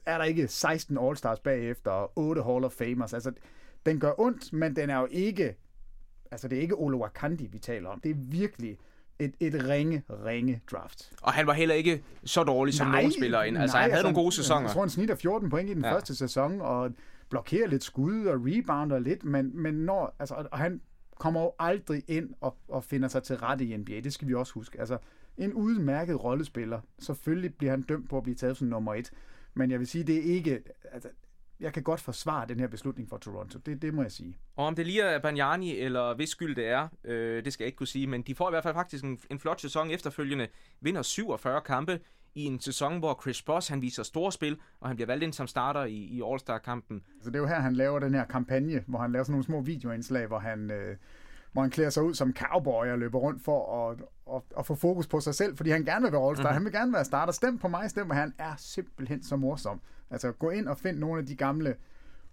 [0.05, 3.13] er der ikke 16 All-Stars bagefter og 8 Hall of Famers.
[3.13, 3.31] Altså,
[3.85, 5.55] den gør ondt, men den er jo ikke...
[6.31, 7.99] Altså, det er ikke Olo Wakandi, vi taler om.
[7.99, 8.77] Det er virkelig
[9.19, 11.13] et, et ringe, ringe draft.
[11.21, 13.57] Og han var heller ikke så dårlig som nogen spiller ind.
[13.57, 14.61] Altså, han havde nogle gode sæsoner.
[14.61, 15.93] Jeg tror, han snitter 14 point i den ja.
[15.93, 16.91] første sæson, og
[17.29, 20.81] blokerer lidt skud og rebounder lidt, men, men når, altså, og han
[21.19, 23.99] kommer jo aldrig ind og, og finder sig til rette i NBA.
[23.99, 24.79] Det skal vi også huske.
[24.79, 24.97] Altså,
[25.37, 26.81] en udmærket rollespiller.
[26.99, 29.11] Selvfølgelig bliver han dømt på at blive taget som nummer et.
[29.53, 30.63] Men jeg vil sige, det er ikke...
[30.91, 31.09] Altså,
[31.59, 33.59] jeg kan godt forsvare den her beslutning for Toronto.
[33.59, 34.37] Det, det må jeg sige.
[34.55, 37.67] Og om det lige er Banyani, eller hvis skyld det er, øh, det skal jeg
[37.67, 40.47] ikke kunne sige, men de får i hvert fald faktisk en, en flot sæson efterfølgende.
[40.81, 41.99] Vinder 47 kampe
[42.37, 45.33] i en sæson, hvor Chris Boss han viser store spil, og han bliver valgt ind
[45.33, 47.03] som starter i, i All-Star-kampen.
[47.21, 49.43] Så det er jo her, han laver den her kampagne, hvor han laver sådan nogle
[49.43, 50.71] små videoindslag, hvor han...
[50.71, 50.97] Øh,
[51.51, 54.01] hvor han klæder sig ud som cowboy og løber rundt for at,
[54.35, 56.43] at, at få fokus på sig selv, fordi han gerne vil være All-Star.
[56.43, 56.53] Mm-hmm.
[56.53, 57.33] Han vil gerne være starter.
[57.33, 59.81] Stem på mig, stem på han er simpelthen så morsom.
[60.09, 61.75] Altså gå ind og find nogle af de gamle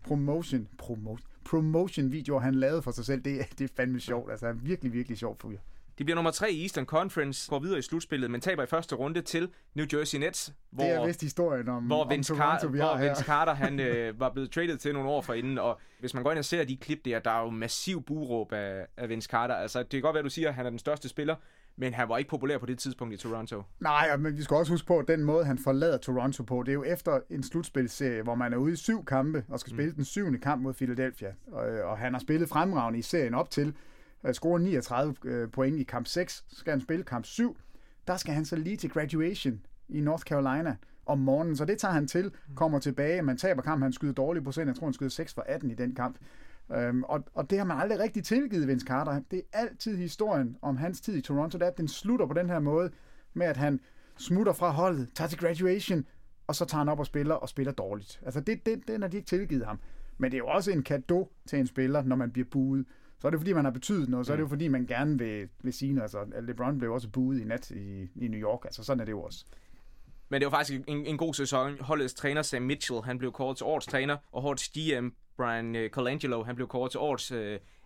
[0.02, 3.20] promotion, promotion, promotion videoer, han lavede for sig selv.
[3.22, 4.30] Det, det er fandme sjovt.
[4.30, 5.58] Altså han er virkelig, virkelig sjov fyr.
[5.98, 8.94] De bliver nummer tre i Eastern Conference, går videre i slutspillet, men taber i første
[8.94, 10.52] runde til New Jersey Nets.
[10.70, 13.80] Hvor, det er vist historien om, hvor Vince, om Toronto, Car- hvor Vince Carter han,
[13.80, 16.64] øh, var blevet traded til nogle år forinden, og hvis man går ind og ser
[16.64, 19.54] de klip der, der er jo massiv buråb af, af Vince Carter.
[19.54, 21.36] Altså, det kan godt være, du siger, at han er den største spiller,
[21.76, 23.62] men han var ikke populær på det tidspunkt i Toronto.
[23.80, 26.68] Nej, men vi skal også huske på, at den måde, han forlader Toronto på, det
[26.68, 29.90] er jo efter en slutspilserie, hvor man er ude i syv kampe og skal spille
[29.90, 29.96] mm.
[29.96, 31.28] den syvende kamp mod Philadelphia.
[31.52, 33.74] Og, og han har spillet fremragende i serien op til,
[34.24, 37.56] at score 39 øh, point i kamp 6, så skal han spille kamp 7.
[38.06, 41.94] Der skal han så lige til graduation i North Carolina om morgenen, så det tager
[41.94, 45.10] han til, kommer tilbage, man taber kampen, han skyder dårlig procent, jeg tror han skyder
[45.10, 46.16] 6 for 18 i den kamp.
[46.72, 49.20] Øhm, og, og det har man aldrig rigtig tilgivet Vince Carter.
[49.30, 52.58] Det er altid historien om hans tid i Toronto, der den slutter på den her
[52.58, 52.90] måde,
[53.34, 53.80] med at han
[54.18, 56.04] smutter fra holdet, tager til graduation,
[56.46, 58.20] og så tager han op og spiller, og spiller dårligt.
[58.24, 59.78] Altså det, det, den har de ikke tilgivet ham.
[60.18, 62.86] Men det er jo også en gave til en spiller, når man bliver buet.
[63.24, 65.18] Så er det fordi, man har betydet noget, så er det jo fordi, man gerne
[65.18, 66.02] vil, vil sige noget.
[66.02, 69.12] Altså, LeBron blev også buet i nat i, i New York, altså sådan er det
[69.12, 69.44] jo også.
[70.28, 71.76] Men det var faktisk en, en god sæson.
[71.80, 75.88] Holdets træner Sam Mitchell, han blev kåret til årets træner, og holdets GM Brian uh,
[75.88, 77.38] Colangelo, han blev kåret til årets uh,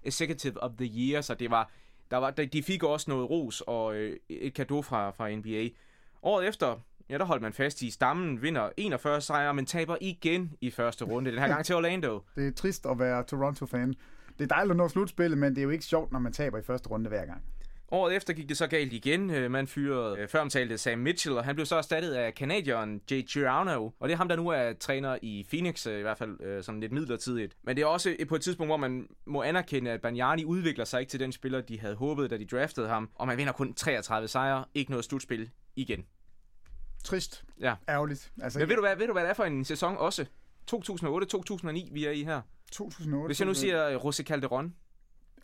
[0.03, 1.71] Executive of the Year, så det var,
[2.11, 5.69] der var, de fik også noget ros og uh, et kado fra, fra NBA.
[6.23, 6.77] Året efter,
[7.11, 11.05] ja, der holdt man fast i, stammen vinder 41 sejre, men taber igen i første
[11.05, 12.23] runde, den her gang til Orlando.
[12.37, 13.95] Det er trist at være Toronto-fan.
[14.39, 16.59] Det er dejligt at nå slutspillet, men det er jo ikke sjovt, når man taber
[16.59, 17.43] i første runde hver gang.
[17.91, 19.51] Året efter gik det så galt igen.
[19.53, 23.91] Man fyrede før omtalte Sam Mitchell, og han blev så erstattet af kanadieren Jay Girano.
[24.01, 26.93] Og det er ham, der nu er træner i Phoenix, i hvert fald sådan lidt
[26.93, 27.57] midlertidigt.
[27.63, 31.01] Men det er også på et tidspunkt, hvor man må anerkende, at Banyani udvikler sig
[31.01, 33.11] ikke til den spiller, de havde håbet, da de draftede ham.
[33.15, 36.05] Og man vinder kun 33 sejre, ikke noget slutspil igen.
[37.05, 37.45] Trist.
[37.61, 37.75] Ja.
[37.89, 38.33] Ærgerligt.
[38.43, 40.27] Altså, Men ved du, hvad, ved du, hvad det er for en sæson også?
[40.71, 42.41] 2008-2009, vi er i her.
[42.73, 43.27] 2008.
[43.27, 44.75] Hvis jeg nu siger José Calderon.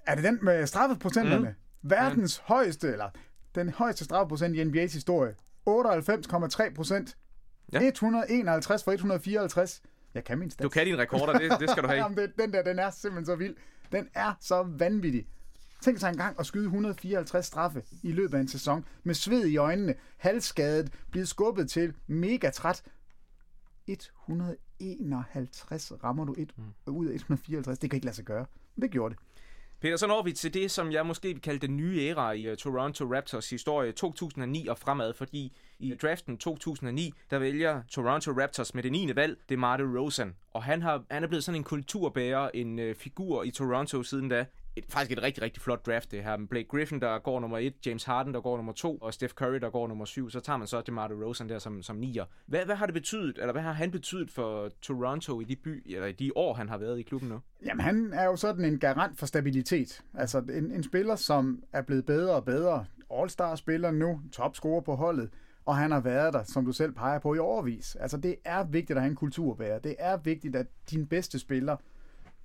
[0.07, 1.49] Er det den med straffeprocenterne?
[1.49, 1.91] Mm.
[1.91, 2.45] Verdens mm.
[2.55, 3.11] højeste, eller
[3.55, 5.35] den højeste straffeprocent i NBA's historie.
[5.69, 7.17] 98,3 procent.
[7.73, 7.83] Ja.
[7.83, 9.83] 151 for 154.
[10.15, 10.63] Jeg kan min stats.
[10.63, 11.99] Du kan dine rekorder, det, det skal du have.
[12.03, 13.57] Jamen, det, den der, den er simpelthen så vild.
[13.93, 15.27] Den er så vanvittig.
[15.81, 19.57] Tænk sig engang at skyde 154 straffe i løbet af en sæson, med sved i
[19.57, 22.83] øjnene, halvskadet, blevet skubbet til, mega træt.
[23.87, 24.64] 151
[26.05, 26.95] rammer du et mm.
[26.95, 27.79] ud af 154.
[27.79, 28.47] Det kan ikke lade sig gøre.
[28.77, 29.23] Men det gjorde det.
[29.81, 32.51] Peter, så når vi til det, som jeg måske vil kalde den nye æra i
[32.51, 38.75] uh, Toronto Raptors historie 2009 og fremad, fordi i draften 2009, der vælger Toronto Raptors
[38.75, 39.17] med det 9.
[39.17, 40.35] valg, det er Marty Rosen.
[40.53, 44.29] Og han, har, han er blevet sådan en kulturbærer, en uh, figur i Toronto siden
[44.29, 44.45] da
[44.77, 46.37] et, faktisk et rigtig, rigtig flot draft, det her.
[46.51, 49.55] Blake Griffin, der går nummer 1, James Harden, der går nummer 2, og Steph Curry,
[49.55, 50.31] der går nummer 7.
[50.31, 52.25] Så tager man så DeMar DeRozan der som, som nier.
[52.47, 55.95] Hvad, hvad har det betydet, eller hvad har han betydet for Toronto i de, by,
[55.95, 57.41] eller i de år, han har været i klubben nu?
[57.65, 60.03] Jamen, han er jo sådan en garant for stabilitet.
[60.15, 62.85] Altså, en, en spiller, som er blevet bedre og bedre.
[63.11, 65.31] All-star-spiller nu, topscorer på holdet
[65.67, 67.97] og han har været der, som du selv peger på, i overvis.
[68.01, 69.79] Altså, det er vigtigt at have en kulturbærer.
[69.79, 71.77] Det er vigtigt, at din bedste spiller,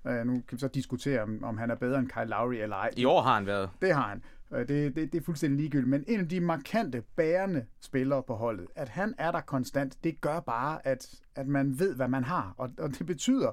[0.08, 2.76] øh, nu kan vi så diskutere, om, om han er bedre end Kyle Lowry eller
[2.76, 2.90] ej.
[2.98, 3.70] I år har han været.
[3.82, 4.24] Det har han.
[4.54, 5.90] Øh, det, det, det er fuldstændig ligegyldigt.
[5.90, 10.22] Men en af de markante, bærende spillere på holdet, at han er der konstant, det
[10.22, 12.54] gør bare, at, at man ved, hvad man har.
[12.58, 13.52] Og, og det betyder,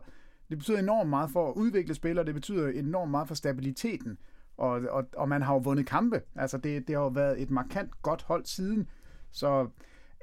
[0.51, 4.19] det betyder enormt meget for at udvikle spillere, det betyder enormt meget for stabiliteten.
[4.57, 6.23] Og, og, og man har jo vundet kampe.
[6.37, 8.89] Altså, det, det har jo været et markant godt hold siden
[9.31, 9.69] så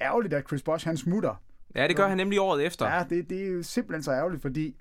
[0.02, 1.42] ærgerligt, at Chris Bosh han smutter.
[1.76, 2.88] Ja, det gør han nemlig året efter.
[2.88, 4.76] Ja, det, det er jo simpelthen så ærgerligt, fordi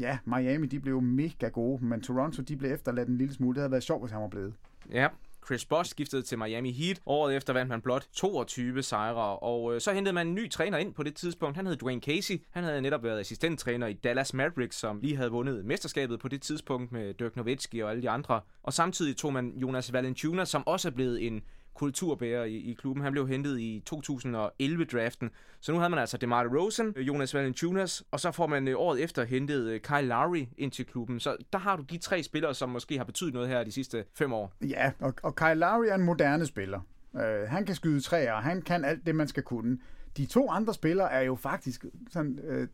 [0.00, 3.54] ja, Miami de blev mega gode, men Toronto de blev efterladt en lille smule.
[3.54, 4.54] Det havde været sjovt, hvis han var blevet.
[4.92, 5.08] Ja,
[5.46, 7.00] Chris Bosh skiftede til Miami Heat.
[7.06, 10.78] Året efter vandt man blot 22 sejre, og øh, så hentede man en ny træner
[10.78, 11.56] ind på det tidspunkt.
[11.56, 12.42] Han hed Dwayne Casey.
[12.50, 16.42] Han havde netop været assistenttræner i Dallas Mavericks, som lige havde vundet mesterskabet på det
[16.42, 18.40] tidspunkt med Dirk Nowitzki og alle de andre.
[18.62, 21.42] Og samtidig tog man Jonas Valanciunas, som også er blevet en
[21.76, 23.02] kulturbærer i, i klubben.
[23.02, 25.30] Han blev hentet i 2011-draften.
[25.60, 29.02] Så nu havde man altså DeMar DeRozan, Jonas Valanciunas, og så får man øh, året
[29.02, 31.20] efter hentet øh, Kyle Lowry ind til klubben.
[31.20, 34.04] Så der har du de tre spillere, som måske har betydet noget her de sidste
[34.14, 34.52] fem år.
[34.60, 36.80] Ja, og, og Kyle Lowry er en moderne spiller.
[37.12, 39.78] Uh, han kan skyde træer, han kan alt det, man skal kunne.
[40.16, 42.38] De to andre spillere er jo faktisk sådan...
[42.50, 42.66] Uh,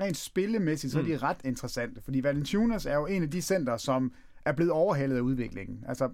[0.00, 1.18] rent spillemæssigt, så er de mm.
[1.18, 4.12] ret interessante, fordi Valanciunas er jo en af de center, som
[4.44, 5.84] er blevet overhældet af udviklingen.
[5.88, 6.10] Altså,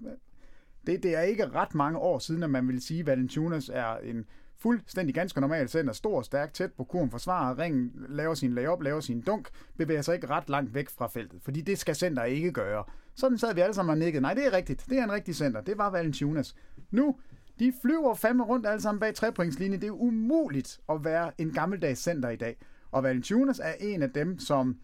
[0.87, 3.97] det, det er ikke ret mange år siden, at man vil sige, at Valanciunas er
[3.97, 4.25] en
[4.57, 8.99] fuldstændig ganske normal center, stor, stærk, tæt på kurven, forsvarer ringen, laver sin layup, laver
[8.99, 12.51] sin dunk, bevæger sig ikke ret langt væk fra feltet, fordi det skal center ikke
[12.51, 12.83] gøre.
[13.15, 14.21] Sådan sad vi alle sammen og nikkede.
[14.21, 14.85] Nej, det er rigtigt.
[14.89, 15.61] Det er en rigtig center.
[15.61, 16.55] Det var Valanciunas.
[16.91, 17.15] Nu,
[17.59, 19.81] de flyver fandme rundt alle sammen bag trepointslinjen.
[19.81, 22.57] Det er umuligt at være en gammeldags center i dag.
[22.91, 24.77] Og Valanciunas er en af dem, som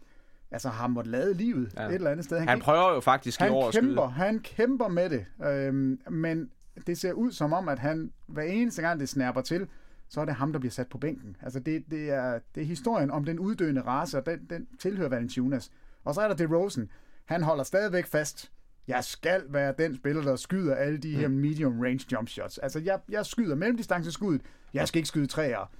[0.52, 1.88] altså har måttet lade livet ja.
[1.88, 2.40] et eller andet sted.
[2.40, 6.50] Han, han prøver jo faktisk han i år kæmper, Han kæmper med det, øhm, men
[6.88, 9.68] det ser ud som om, at han hver eneste gang det snærper til,
[10.10, 11.38] så er det ham, der bliver sat på bænken.
[11.42, 15.10] Altså det, det, er, det er historien om den uddøende race, og den, den tilhører
[15.10, 15.72] Valanciunas.
[16.04, 16.90] Og så er der DeRozan.
[17.26, 18.52] Han holder stadigvæk fast.
[18.88, 21.34] Jeg skal være den spiller, der skyder alle de her mm.
[21.34, 22.58] medium range jump shots.
[22.58, 24.42] Altså, jeg, jeg skyder mellemdistanceskuddet.
[24.74, 25.72] Jeg skal ikke skyde træer.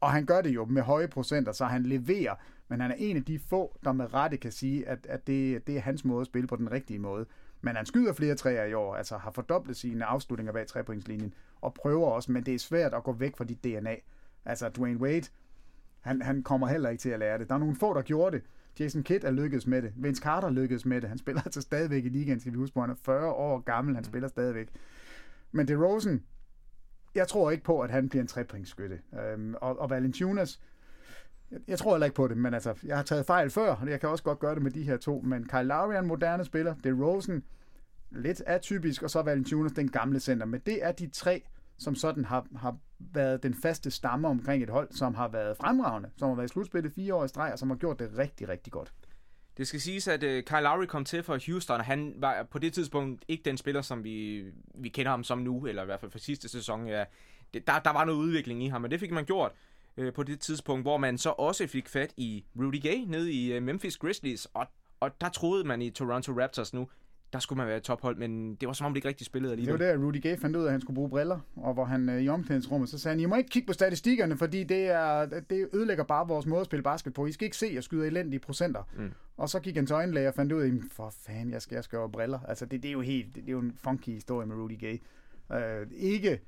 [0.00, 2.34] Og han gør det jo med høje procenter, så han leverer.
[2.72, 5.66] Men han er en af de få, der med rette kan sige, at, at det,
[5.66, 7.26] det er hans måde at spille på den rigtige måde.
[7.60, 11.74] Men han skyder flere træer i år, altså har fordoblet sine afslutninger bag trepointslinjen, og
[11.74, 13.96] prøver også, men det er svært at gå væk fra dit DNA.
[14.44, 15.26] Altså Dwayne Wade,
[16.00, 17.48] han, han kommer heller ikke til at lære det.
[17.48, 18.44] Der er nogle få, der gjorde det.
[18.80, 19.92] Jason Kidd er lykkedes med det.
[19.96, 21.08] Vince Carter lykkedes med det.
[21.08, 22.80] Han spiller altså stadigvæk i ligaen, skal vi huske på.
[22.80, 24.68] Han er 40 år gammel, han spiller stadigvæk.
[25.52, 26.22] Men DeRozan,
[27.14, 29.00] jeg tror ikke på, at han bliver en trepointsskytte.
[29.20, 30.60] Øhm, og, og Valanciunas,
[31.52, 33.90] jeg, jeg tror heller ikke på det, men altså, jeg har taget fejl før, og
[33.90, 35.20] jeg kan også godt gøre det med de her to.
[35.20, 37.44] Men Kyle Lowry er en moderne spiller, det er Rosen,
[38.10, 40.46] lidt atypisk, og så Valentinus, den gamle center.
[40.46, 41.42] Men det er de tre,
[41.78, 46.10] som sådan har, har været den faste stamme omkring et hold, som har været fremragende,
[46.16, 48.48] som har været i slutspillet fire år i streg, og som har gjort det rigtig,
[48.48, 48.92] rigtig godt.
[49.56, 52.58] Det skal siges, at uh, Kyle Lowry kom til for Houston, og han var på
[52.58, 56.00] det tidspunkt ikke den spiller, som vi, vi kender ham som nu, eller i hvert
[56.00, 56.86] fald for sidste sæson.
[56.86, 57.04] Ja,
[57.54, 59.52] det, der, der var noget udvikling i ham, men det fik man gjort
[59.96, 63.56] uh, på det tidspunkt, hvor man så også fik fat i Rudy Gay nede i
[63.56, 64.66] uh, Memphis Grizzlies, og,
[65.00, 66.88] og der troede man i Toronto Raptors nu,
[67.32, 69.52] der skulle man være et tophold, men det var som om det ikke rigtig spillede
[69.52, 69.80] alligevel.
[69.80, 71.84] Det var der, Rudy Gay fandt ud af, at han skulle bruge briller, og hvor
[71.84, 74.86] han øh, i omklædningsrummet, så sagde han, I må ikke kigge på statistikkerne, fordi det,
[74.86, 77.26] er, det ødelægger bare vores måde at spille basket på.
[77.26, 78.82] I skal ikke se, at jeg skyder elendige procenter.
[78.96, 79.12] Mm.
[79.36, 81.84] Og så gik han til øjenlæge og fandt ud af, for fanden, jeg skal, jeg
[81.84, 82.38] skal have briller.
[82.48, 84.80] Altså, det, det, er jo helt, det, det er jo en funky historie med Rudy
[84.80, 85.02] Gay.
[85.50, 86.40] Uh, ikke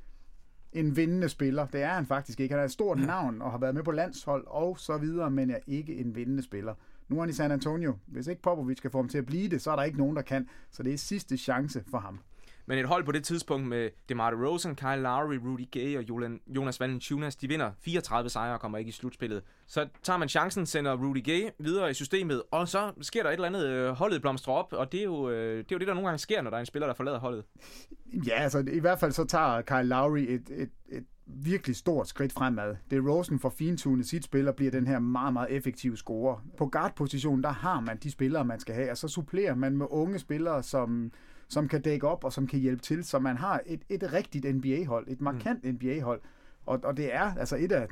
[0.74, 1.66] en vindende spiller.
[1.66, 2.52] Det er han faktisk ikke.
[2.52, 5.50] Han er et stort navn og har været med på landshold og så videre, men
[5.50, 6.74] er ikke en vindende spiller.
[7.08, 7.96] Nu er han i San Antonio.
[8.06, 10.16] Hvis ikke Popovic kan få ham til at blive det, så er der ikke nogen,
[10.16, 10.48] der kan.
[10.70, 12.18] Så det er sidste chance for ham.
[12.66, 16.04] Men et hold på det tidspunkt med DeMar DeRozan, Kyle Lowry, Rudy Gay og
[16.46, 19.42] Jonas Valanciunas, de vinder 34 sejre og kommer ikke i slutspillet.
[19.66, 23.34] Så tager man chancen, sender Rudy Gay videre i systemet, og så sker der et
[23.34, 25.88] eller andet, øh, holdet blomstrer op, og det er, jo, øh, det er jo det,
[25.88, 27.44] der nogle gange sker, når der er en spiller, der forlader holdet.
[28.26, 32.32] Ja, altså i hvert fald så tager Kyle Lowry et, et, et virkelig stort skridt
[32.32, 32.76] fremad.
[32.90, 36.44] Det er Rosen for fintunet sit spil og bliver den her meget, meget effektive scorer.
[36.58, 39.86] På guard-positionen, der har man de spillere, man skal have, og så supplerer man med
[39.90, 41.12] unge spillere, som,
[41.48, 44.54] som kan dække op og som kan hjælpe til, så man har et, et rigtigt
[44.54, 45.70] NBA-hold, et markant mm.
[45.70, 46.20] NBA-hold.
[46.66, 47.88] Og, og det er altså et af,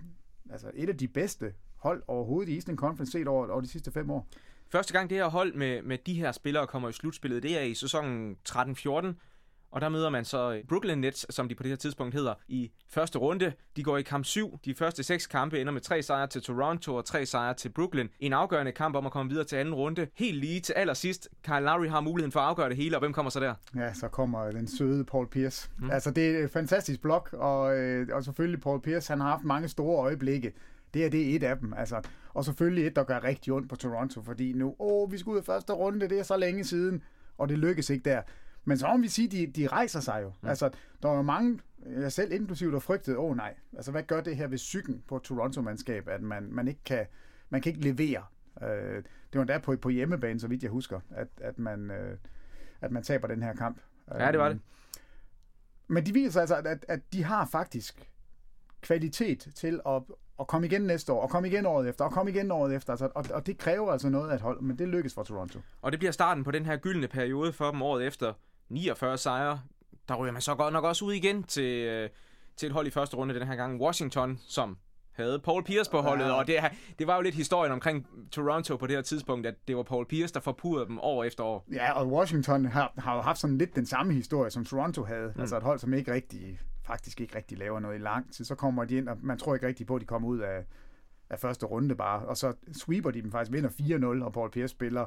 [0.50, 3.92] altså et af de bedste hold overhovedet i Eastern Conference set over, over de sidste
[3.92, 4.28] fem år.
[4.68, 7.62] Første gang det her hold med, med de her spillere kommer i slutspillet, det er
[7.62, 9.06] i sæsonen 13-14.
[9.72, 12.70] Og der møder man så Brooklyn Nets, som de på det her tidspunkt hedder, i
[12.88, 13.52] første runde.
[13.76, 14.58] De går i kamp 7.
[14.64, 18.08] De første seks kampe ender med tre sejre til Toronto og tre sejre til Brooklyn.
[18.20, 20.06] En afgørende kamp om at komme videre til anden runde.
[20.14, 21.28] Helt lige til allersidst.
[21.44, 23.54] Kyle Lowry har muligheden for at afgøre det hele, og hvem kommer så der?
[23.76, 25.70] Ja, så kommer den søde Paul Pierce.
[25.78, 25.90] Mm.
[25.90, 29.44] Altså, det er et fantastisk blok, og, øh, og selvfølgelig Paul Pierce, han har haft
[29.44, 30.52] mange store øjeblikke.
[30.94, 31.72] Det er det et af dem.
[31.76, 32.00] Altså,
[32.34, 35.40] og selvfølgelig et, der gør rigtig ondt på Toronto, fordi nu, åh, vi skal ud
[35.40, 37.02] i første runde, det er så længe siden,
[37.38, 38.22] og det lykkes ikke der.
[38.64, 40.32] Men så må vi sige, de, de rejser sig jo.
[40.42, 40.48] Mm.
[40.48, 40.70] Altså,
[41.02, 44.36] der var mange, jeg selv inklusive, der frygtede, åh oh, nej, altså hvad gør det
[44.36, 47.06] her ved psyken på Toronto-mandskab, at man, man ikke kan,
[47.50, 48.24] man kan ikke levere.
[48.62, 52.16] Øh, det var der på, på hjemmebane, så vidt jeg husker, at, at, man, øh,
[52.80, 53.80] at man taber den her kamp.
[54.18, 54.60] Ja, det var det.
[55.88, 58.10] Men de viser altså, at, at de har faktisk
[58.80, 60.02] kvalitet til at,
[60.40, 62.92] at komme igen næste år, og komme igen året efter, og komme igen året efter.
[62.92, 65.60] Altså, og, og det kræver altså noget at holde, men det lykkes for Toronto.
[65.82, 68.32] Og det bliver starten på den her gyldne periode for dem året efter.
[68.72, 69.60] 49 sejre.
[70.08, 72.10] Der ryger man så godt nok også ud igen til, øh,
[72.56, 73.80] til et hold i første runde den her gang.
[73.80, 74.78] Washington, som
[75.12, 76.32] havde Paul Pierce på holdet, ja.
[76.32, 76.56] og det,
[76.98, 80.06] det var jo lidt historien omkring Toronto på det her tidspunkt, at det var Paul
[80.06, 81.66] Pierce, der forpurrede dem år efter år.
[81.72, 85.32] Ja, og Washington har, har jo haft sådan lidt den samme historie, som Toronto havde.
[85.34, 85.40] Mm.
[85.40, 88.44] Altså et hold, som ikke rigtig, faktisk ikke rigtig laver noget i lang tid.
[88.44, 90.64] Så kommer de ind, og man tror ikke rigtig på, at de kommer ud af,
[91.30, 92.26] af første runde bare.
[92.26, 95.06] Og så sweeper de dem faktisk, vinder 4-0, og Paul Pierce spiller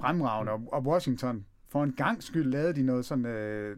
[0.00, 0.56] fremragende.
[0.56, 0.66] Mm.
[0.66, 3.26] Og, og Washington for en gang skyld lavede de noget sådan...
[3.26, 3.76] Øh,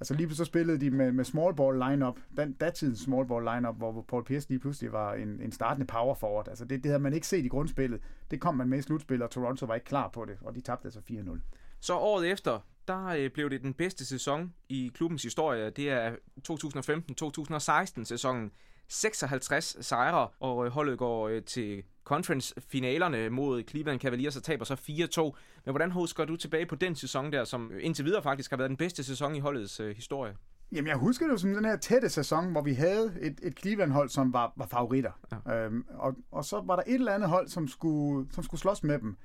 [0.00, 3.76] altså lige så spillede de med, med small ball lineup, den datidens small ball lineup,
[3.76, 6.48] hvor Paul Pierce lige pludselig var en, en startende power forward.
[6.48, 8.00] Altså det, det havde man ikke set i grundspillet.
[8.30, 10.60] Det kom man med i slutspillet, og Toronto var ikke klar på det, og de
[10.60, 11.38] tabte altså 4-0.
[11.80, 15.70] Så året efter, der øh, blev det den bedste sæson i klubbens historie.
[15.70, 16.14] Det er
[18.00, 18.50] 2015-2016 sæsonen.
[18.88, 24.74] 56 sejre, og øh, holdet går øh, til conference-finalerne mod Cleveland Cavaliers og taber så
[24.74, 25.22] 4-2.
[25.64, 28.68] Men hvordan husker du tilbage på den sæson der, som indtil videre faktisk har været
[28.68, 30.36] den bedste sæson i holdets øh, historie?
[30.72, 33.58] Jamen, jeg husker det jo som den her tætte sæson, hvor vi havde et, et
[33.58, 35.10] Cleveland-hold, som var, var favoritter.
[35.46, 35.64] Ja.
[35.64, 38.82] Øhm, og, og så var der et eller andet hold, som skulle, som skulle slås
[38.82, 39.16] med dem.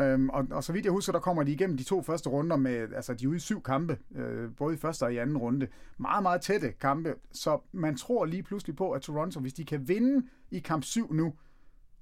[0.00, 2.56] Øhm, og, og så vidt jeg husker, der kommer de igennem de to første runder
[2.56, 5.38] med, altså de er ude i syv kampe, øh, både i første og i anden
[5.38, 5.68] runde.
[5.98, 9.88] Meget, meget tætte kampe, så man tror lige pludselig på, at Toronto, hvis de kan
[9.88, 11.34] vinde i kamp 7 nu,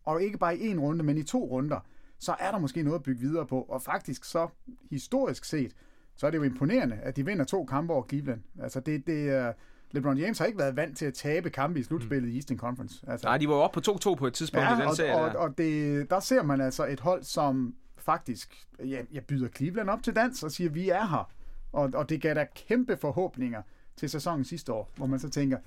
[0.04, 1.80] og ikke bare i en runde, men i to runder,
[2.18, 3.62] så er der måske noget at bygge videre på.
[3.62, 4.48] Og faktisk så,
[4.90, 5.72] historisk set,
[6.16, 8.42] så er det jo imponerende, at de vinder to kampe over Cleveland.
[8.60, 9.52] Altså det, det er...
[9.92, 12.34] LeBron James har ikke været vant til at tabe kampe i slutspillet mm.
[12.34, 13.04] i Eastern Conference.
[13.08, 14.96] Altså, Nej, de var jo oppe på 2-2 på et tidspunkt ja, i den og,
[14.96, 15.14] serie.
[15.14, 19.90] Og, og det, der ser man altså et hold, som faktisk ja, jeg byder Cleveland
[19.90, 21.30] op til dans og siger, vi er her.
[21.72, 23.62] Og, og det gav da kæmpe forhåbninger
[23.96, 25.58] til sæsonen sidste år, hvor man så tænker,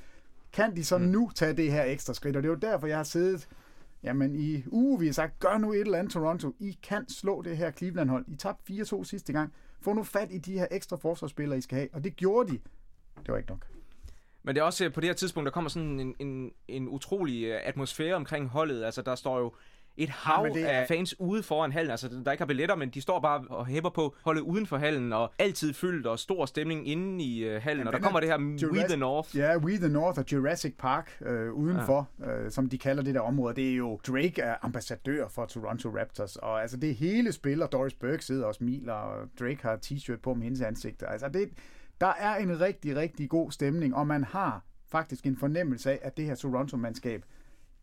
[0.53, 1.03] kan de så mm.
[1.03, 2.35] nu tage det her ekstra skridt?
[2.35, 3.47] Og det er jo derfor, jeg har siddet
[4.03, 6.53] jamen i uge, vi har sagt, gør nu et eller andet Toronto.
[6.59, 8.25] I kan slå det her Cleveland-hold.
[8.27, 9.53] I tabte 4-2 sidste gang.
[9.81, 11.89] Få nu fat i de her ekstra forsvarsspillere, I skal have.
[11.93, 12.59] Og det gjorde de.
[13.17, 13.67] Det var ikke nok.
[14.43, 16.87] Men det er også øh, på det her tidspunkt, der kommer sådan en, en, en
[16.87, 18.83] utrolig øh, atmosfære omkring holdet.
[18.83, 19.53] Altså, der står jo
[19.97, 21.91] et hav ja, det af fans ude foran hallen.
[21.91, 24.77] Altså, der ikke har billetter, men de står bare og hæpper på holdet uden for
[24.77, 27.83] hallen, og altid fyldt og stor stemning inde i uh, hallen.
[27.83, 28.83] Ja, og der kommer det her Jurassic...
[28.83, 29.37] We the North.
[29.37, 32.39] Ja, We the North og Jurassic Park øh, udenfor, ja.
[32.39, 33.55] øh, som de kalder det der område.
[33.55, 37.93] Det er jo, Drake er ambassadør for Toronto Raptors, og altså det hele spiller, Doris
[37.93, 41.03] Burke sidder og smiler, og Drake har t-shirt på med hendes ansigt.
[41.07, 41.49] Altså det,
[42.03, 46.17] der er en rigtig, rigtig god stemning, og man har faktisk en fornemmelse af, at
[46.17, 47.25] det her Toronto-mandskab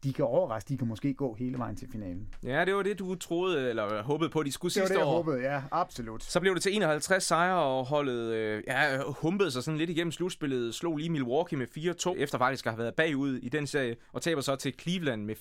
[0.04, 2.28] de kan overraske, de kan måske gå hele vejen til finalen.
[2.44, 5.18] Ja, det var det, du troede, eller håbede på, at de skulle sidste år.
[5.18, 6.22] Det var det, jeg håbede, ja, absolut.
[6.22, 10.12] Så blev det til 51 sejre, og holdet øh, ja, humpede sig sådan lidt igennem
[10.12, 11.66] slutspillet, slog lige Milwaukee med
[12.16, 15.24] 4-2, efter faktisk at have været bagud i den serie, og taber så til Cleveland
[15.24, 15.34] med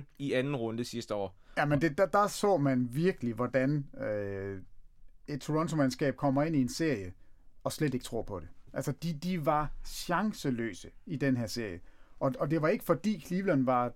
[0.00, 1.36] 4-0 i anden runde sidste år.
[1.56, 4.58] Ja, men det, der, der så man virkelig, hvordan øh,
[5.28, 7.12] et Toronto-mandskab kommer ind i en serie,
[7.68, 8.48] og slet ikke tror på det.
[8.72, 11.80] Altså, de, de var chanceløse i den her serie.
[12.20, 13.92] Og, og det var ikke fordi Cleveland var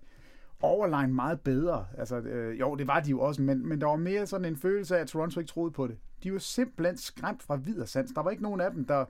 [0.61, 1.87] overline meget bedre.
[1.99, 4.57] Altså, øh, jo, det var de jo også, men, men der var mere sådan en
[4.57, 5.99] følelse af, at Toronto ikke troede på det.
[6.23, 8.13] De var simpelthen skræmt fra sans.
[8.15, 9.05] Der var ikke nogen af dem, der,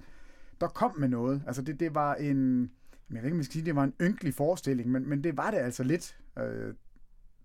[0.61, 1.42] der kom med noget.
[1.46, 2.70] Altså, det, det var en...
[3.11, 5.37] Jeg ved ikke, om jeg skal sige, det var en ynkelig forestilling, men, men det
[5.37, 6.18] var det altså lidt.
[6.38, 6.75] Øh,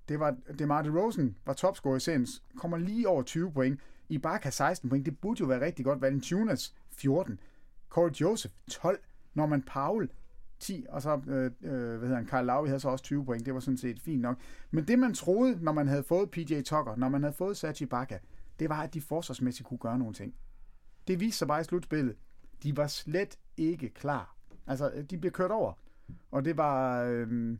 [0.10, 2.27] det var det Martin Rosen var topscorer i serien,
[2.58, 3.80] kommer lige over 20 point.
[4.10, 6.01] Ibaka 16 point, det burde jo være rigtig godt.
[6.01, 7.40] Valentunas 14.
[7.90, 9.00] Corey Joseph 12.
[9.34, 10.10] Norman Powell
[10.60, 13.45] 10, og så, øh, øh, hvad hedder han, Kyle Lowry havde så også 20 point.
[13.45, 14.38] Det var sådan set fint nok.
[14.72, 17.86] Men det, man troede, når man havde fået PJ Tucker, når man havde fået Sachi
[17.86, 18.18] Baka,
[18.60, 20.36] det var, at de forsvarsmæssigt kunne gøre nogle ting.
[21.08, 22.16] Det viste sig bare i slutspillet.
[22.64, 24.36] De var slet ikke klar.
[24.68, 25.74] Altså, de blev kørt over.
[26.32, 27.04] Og det var...
[27.04, 27.58] Øh,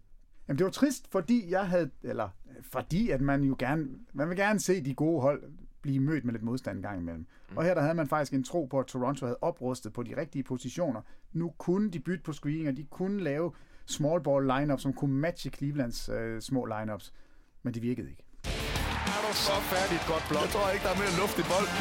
[0.48, 2.30] Jamen, det var trist, fordi jeg havde, eller
[2.62, 5.44] fordi at man jo gerne, man vil gerne se de gode hold
[5.82, 7.26] blive mødt med lidt modstand en gang imellem.
[7.52, 7.58] Mm.
[7.58, 10.18] Og her der havde man faktisk en tro på, at Toronto havde oprustet på de
[10.18, 11.02] rigtige positioner.
[11.34, 13.52] Nu kunne de bytte på screening, og de kunne lave
[13.86, 17.14] small ball lineups, som kunne matche Clevelands øh, små lineups.
[17.64, 18.24] Men det virkede ikke.
[18.44, 20.42] Er du så færdigt godt blot?
[20.42, 21.78] Jeg tror ikke, der er mere luft i bolden.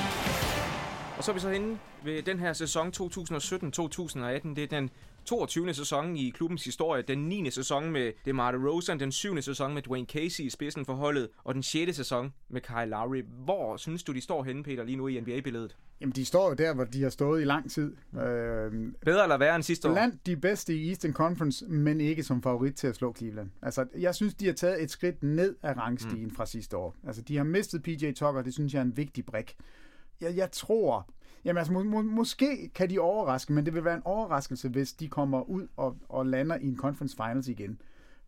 [1.17, 4.55] Og så er vi så henne ved den her sæson 2017-2018.
[4.55, 4.91] Det er den
[5.27, 5.75] 22.
[5.75, 7.51] sæson i klubbens historie, den 9.
[7.51, 9.43] sæson med DeMar DeRozan, den 7.
[9.43, 11.97] sæson med Dwayne Casey i spidsen for holdet, og den 6.
[11.97, 13.23] sæson med Kyle Lowry.
[13.45, 15.77] Hvor synes du, de står henne, Peter, lige nu i NBA-billedet?
[16.01, 17.97] Jamen, de står jo der, hvor de har stået i lang tid.
[18.15, 18.73] Øh,
[19.05, 19.93] Bedre eller værre end sidste år?
[19.93, 23.51] Blandt de bedste i Eastern Conference, men ikke som favorit til at slå Cleveland.
[23.63, 26.35] Altså, jeg synes, de har taget et skridt ned af rangstigen mm.
[26.35, 26.97] fra sidste år.
[27.07, 29.57] Altså, de har mistet PJ Tucker, det synes jeg er en vigtig brik.
[30.21, 31.09] Jeg, jeg tror,
[31.47, 34.93] Jamen altså, må, må, måske kan de overraske, men det vil være en overraskelse, hvis
[34.93, 37.81] de kommer ud og, og lander i en conference finals igen.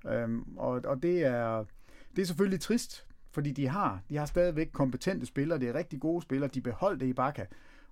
[0.06, 1.64] Øhm, og, og det er,
[2.16, 6.00] det er selvfølgelig trist, fordi de har, de har stadigvæk kompetente spillere, det er rigtig
[6.00, 7.44] gode spillere, de beholdt det i Bakka.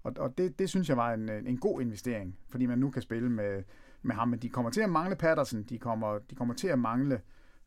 [0.03, 2.91] Og, og det, det synes jeg var en, øh, en god investering, fordi man nu
[2.91, 3.63] kan spille med,
[4.03, 6.79] med ham, men de kommer til at mangle Patterson, de kommer, de kommer til at
[6.79, 7.21] mangle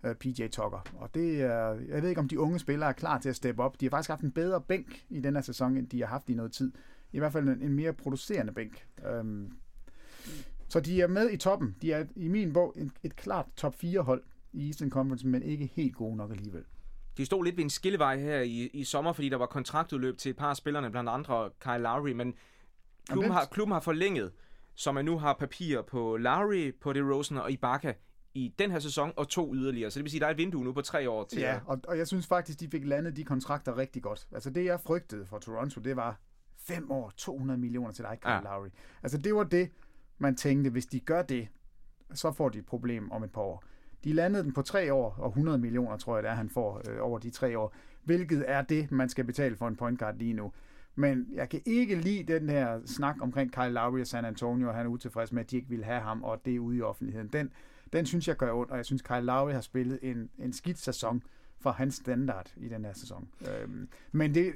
[0.03, 0.83] øh, PJ Tucker.
[0.97, 3.63] Og det er, jeg ved ikke, om de unge spillere er klar til at steppe
[3.63, 3.81] op.
[3.81, 6.29] De har faktisk haft en bedre bænk i den her sæson, end de har haft
[6.29, 6.71] i noget tid
[7.11, 8.87] i hvert fald en, en mere producerende bænk.
[9.07, 9.51] Øhm,
[10.69, 11.75] så de er med i toppen.
[11.81, 15.43] De er i min bog et, et klart top 4 hold i Eastern Conference, men
[15.43, 16.63] ikke helt gode nok alligevel.
[17.17, 20.29] De stod lidt ved en skillevej her i, i sommer, fordi der var kontraktudløb til
[20.29, 22.33] et par af spillerne, blandt andre Kyle Lowry, men
[23.09, 24.31] klubben har, klubben har forlænget,
[24.75, 27.93] så man nu har papir på Lowry, på DeRozan og Ibaka
[28.33, 29.91] i den her sæson, og to yderligere.
[29.91, 31.59] Så det vil sige, at der er et vindue nu på tre år til Ja,
[31.65, 34.27] og, og jeg synes faktisk, de fik landet de kontrakter rigtig godt.
[34.31, 36.19] Altså det, jeg frygtede for Toronto, det var,
[36.75, 38.41] fem år, 200 millioner til dig, Kyle ja.
[38.41, 38.67] Lowry.
[39.03, 39.71] Altså det var det,
[40.17, 41.47] man tænkte, hvis de gør det,
[42.13, 43.63] så får de et problem om et par år.
[44.03, 46.81] De landede den på tre år, og 100 millioner tror jeg, det er, han får
[46.89, 47.73] øh, over de tre år.
[48.03, 50.51] Hvilket er det, man skal betale for en point guard lige nu.
[50.95, 54.75] Men jeg kan ikke lide den her snak omkring Kyle Lowry og San Antonio, og
[54.75, 56.81] han er utilfreds med, at de ikke vil have ham, og det er ude i
[56.81, 57.27] offentligheden.
[57.27, 57.51] Den,
[57.93, 60.77] den synes jeg gør ondt, og jeg synes, Kyle Lowry har spillet en, en skidt
[60.77, 61.23] sæson
[61.59, 63.29] for hans standard i den her sæson.
[63.51, 64.53] Øhm, men det,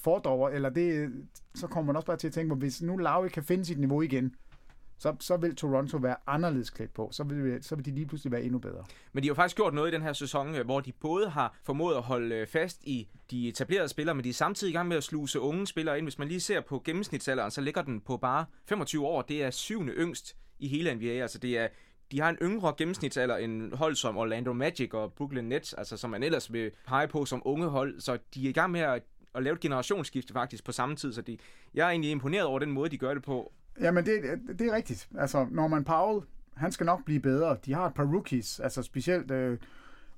[0.00, 1.12] fordover, eller det,
[1.54, 3.78] så kommer man også bare til at tænke på, hvis nu Lowry kan finde sit
[3.78, 4.34] niveau igen,
[4.98, 7.08] så, så vil Toronto være anderledes klædt på.
[7.12, 8.84] Så vil, så vil de lige pludselig være endnu bedre.
[9.12, 11.56] Men de har faktisk gjort noget i den her sæson, øh, hvor de både har
[11.64, 14.88] formået at holde øh, fast i de etablerede spillere, men de er samtidig i gang
[14.88, 16.06] med at sluse unge spillere ind.
[16.06, 19.22] Hvis man lige ser på gennemsnitsalderen, så ligger den på bare 25 år.
[19.22, 21.22] Det er syvende yngst i hele NBA.
[21.22, 21.68] Altså det er
[22.12, 26.10] de har en yngre gennemsnitsalder end hold som Orlando Magic og Brooklyn Nets, altså som
[26.10, 28.00] man ellers vil pege på som unge hold.
[28.00, 29.02] Så de er i gang med at
[29.34, 31.38] at lave et generationsskifte faktisk på samme tid, så de,
[31.74, 33.52] jeg er egentlig imponeret over den måde, de gør det på.
[33.80, 34.22] Jamen, det,
[34.58, 35.08] det er rigtigt.
[35.18, 37.56] Altså, Norman Powell, han skal nok blive bedre.
[37.64, 39.58] De har et par rookies, altså specielt øh,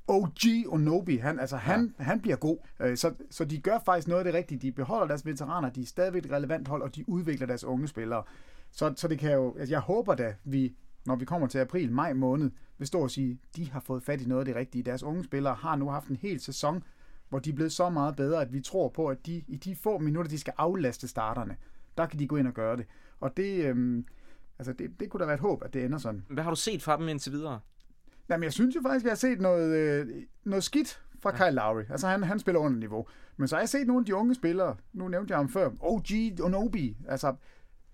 [0.09, 2.05] OG og Nobi, han, altså, han, ja.
[2.05, 2.59] han bliver god.
[2.81, 4.59] Øh, så, så de gør faktisk noget af det rigtige.
[4.59, 7.89] De beholder deres veteraner, de er stadigvæk et relevant hold, og de udvikler deres unge
[7.89, 8.23] spillere.
[8.71, 10.75] Så, så det kan jo, altså, jeg håber da, vi,
[11.07, 14.21] når vi kommer til april, maj måned, vil stå og sige, de har fået fat
[14.21, 14.83] i noget af det rigtige.
[14.83, 16.83] Deres unge spillere har nu haft en hel sæson,
[17.31, 19.77] hvor de er blevet så meget bedre, at vi tror på, at de i de
[19.77, 21.57] få minutter, de skal aflaste starterne,
[21.99, 22.87] der kan de gå ind og gøre det.
[23.21, 24.05] Og det, øhm,
[24.59, 26.25] altså det, det kunne da være et håb, at det ender sådan.
[26.29, 27.61] Hvad har du set fra dem indtil videre?
[28.29, 31.51] Jamen, jeg synes jo faktisk, at jeg har set noget, øh, noget skidt fra Kyle
[31.51, 31.83] Lowry.
[31.91, 33.07] Altså, han, han spiller under niveau.
[33.37, 35.71] Men så har jeg set nogle af de unge spillere, nu nævnte jeg ham før,
[35.81, 36.07] OG
[36.43, 36.97] Onobi.
[37.09, 37.35] Altså,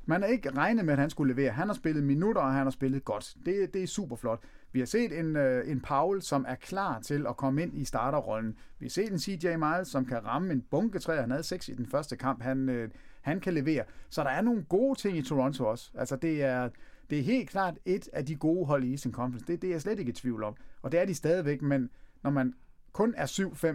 [0.07, 1.51] man har ikke regnet med, at han skulle levere.
[1.51, 3.35] Han har spillet minutter, og han har spillet godt.
[3.47, 4.41] Det, det er super flot.
[4.77, 7.85] Vi har set en, øh, en Paul, som er klar til at komme ind i
[7.85, 8.57] starterrollen.
[8.79, 11.21] Vi har set en CJ Miles, som kan ramme en bunketræ.
[11.21, 12.43] Han havde seks i den første kamp.
[12.43, 13.85] Han, øh, han kan levere.
[14.11, 15.91] Så der er nogle gode ting i Toronto også.
[15.95, 16.69] Altså, det er,
[17.11, 19.47] det er helt klart et af de gode hold i Eastern Conference.
[19.47, 20.57] Det, det er jeg slet ikke i tvivl om.
[20.83, 21.91] Og det er de stadigvæk, men
[22.23, 22.55] når man
[22.93, 23.27] kun er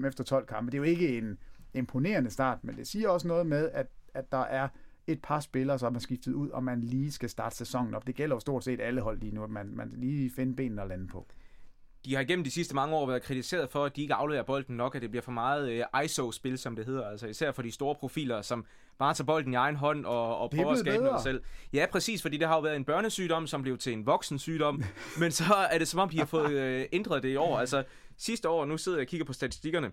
[0.01, 1.37] 7-5 efter 12 kampe, det er jo ikke en
[1.73, 4.67] imponerende start, men det siger også noget med, at, at der er
[5.07, 8.07] et par spillere, som er skiftet ud, og man lige skal starte sæsonen op.
[8.07, 10.81] Det gælder jo stort set alle hold lige nu, at man, man lige finder benene
[10.81, 11.27] og lande på.
[12.05, 14.77] De har igennem de sidste mange år været kritiseret for, at de ikke afleverer bolden
[14.77, 17.07] nok, at det bliver for meget uh, ISO-spil, som det hedder.
[17.07, 18.65] Altså især for de store profiler, som
[18.99, 21.05] bare tager bolden i egen hånd og, og prøver at skabe bedre.
[21.05, 21.41] noget selv.
[21.73, 24.83] Ja, præcis, fordi det har jo været en børnesygdom, som blev til en voksen sygdom.
[25.21, 27.59] men så er det som om, de har fået uh, ændret det i år.
[27.59, 27.83] Altså
[28.17, 29.91] sidste år, nu sidder jeg og kigger på statistikkerne,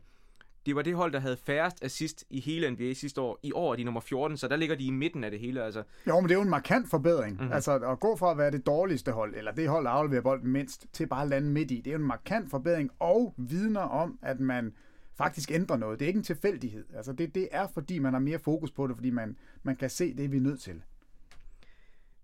[0.68, 3.38] det var det hold, der havde færrest assist i hele NBA sidste år.
[3.42, 5.64] I år er de nummer 14, så der ligger de i midten af det hele.
[5.64, 5.82] Altså.
[6.06, 7.36] Jo, men det er jo en markant forbedring.
[7.36, 7.52] Mm-hmm.
[7.52, 10.52] Altså at gå fra at være det dårligste hold, eller det hold, der afleverer bolden
[10.52, 11.76] mindst, til bare at lande midt i.
[11.76, 14.74] Det er jo en markant forbedring, og vidner om, at man
[15.14, 15.98] faktisk ændrer noget.
[15.98, 16.84] Det er ikke en tilfældighed.
[16.96, 19.90] Altså det, det er, fordi man har mere fokus på det, fordi man, man kan
[19.90, 20.82] se det, vi er nødt til.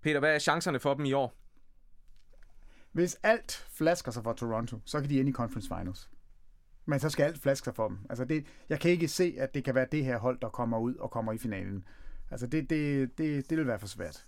[0.02, 1.34] Peter, hvad er chancerne for dem i år?
[2.92, 6.10] Hvis alt flasker sig for Toronto, så kan de ind i Conference Finals.
[6.86, 7.98] Men så skal alt flaske sig for dem.
[8.10, 10.78] Altså det, jeg kan ikke se, at det kan være det her hold, der kommer
[10.78, 11.84] ud og kommer i finalen.
[12.30, 14.24] Altså det, det, det, det vil være for svært.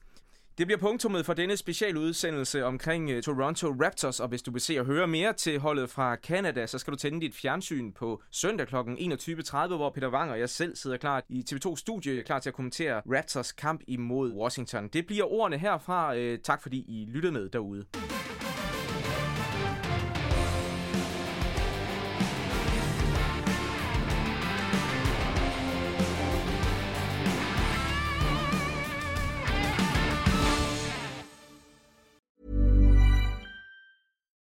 [0.59, 4.81] Det bliver punktummet for denne specialudsendelse omkring øh, Toronto Raptors, og hvis du vil se
[4.81, 8.67] og høre mere til holdet fra Canada, så skal du tænde dit fjernsyn på søndag
[8.67, 8.77] kl.
[8.77, 13.03] 21.30, hvor Peter Wang og jeg selv sidder klar i TV2-studie, klar til at kommentere
[13.17, 14.89] Raptors kamp imod Washington.
[14.89, 16.17] Det bliver ordene herfra.
[16.17, 17.85] Øh, tak fordi I lyttede med derude.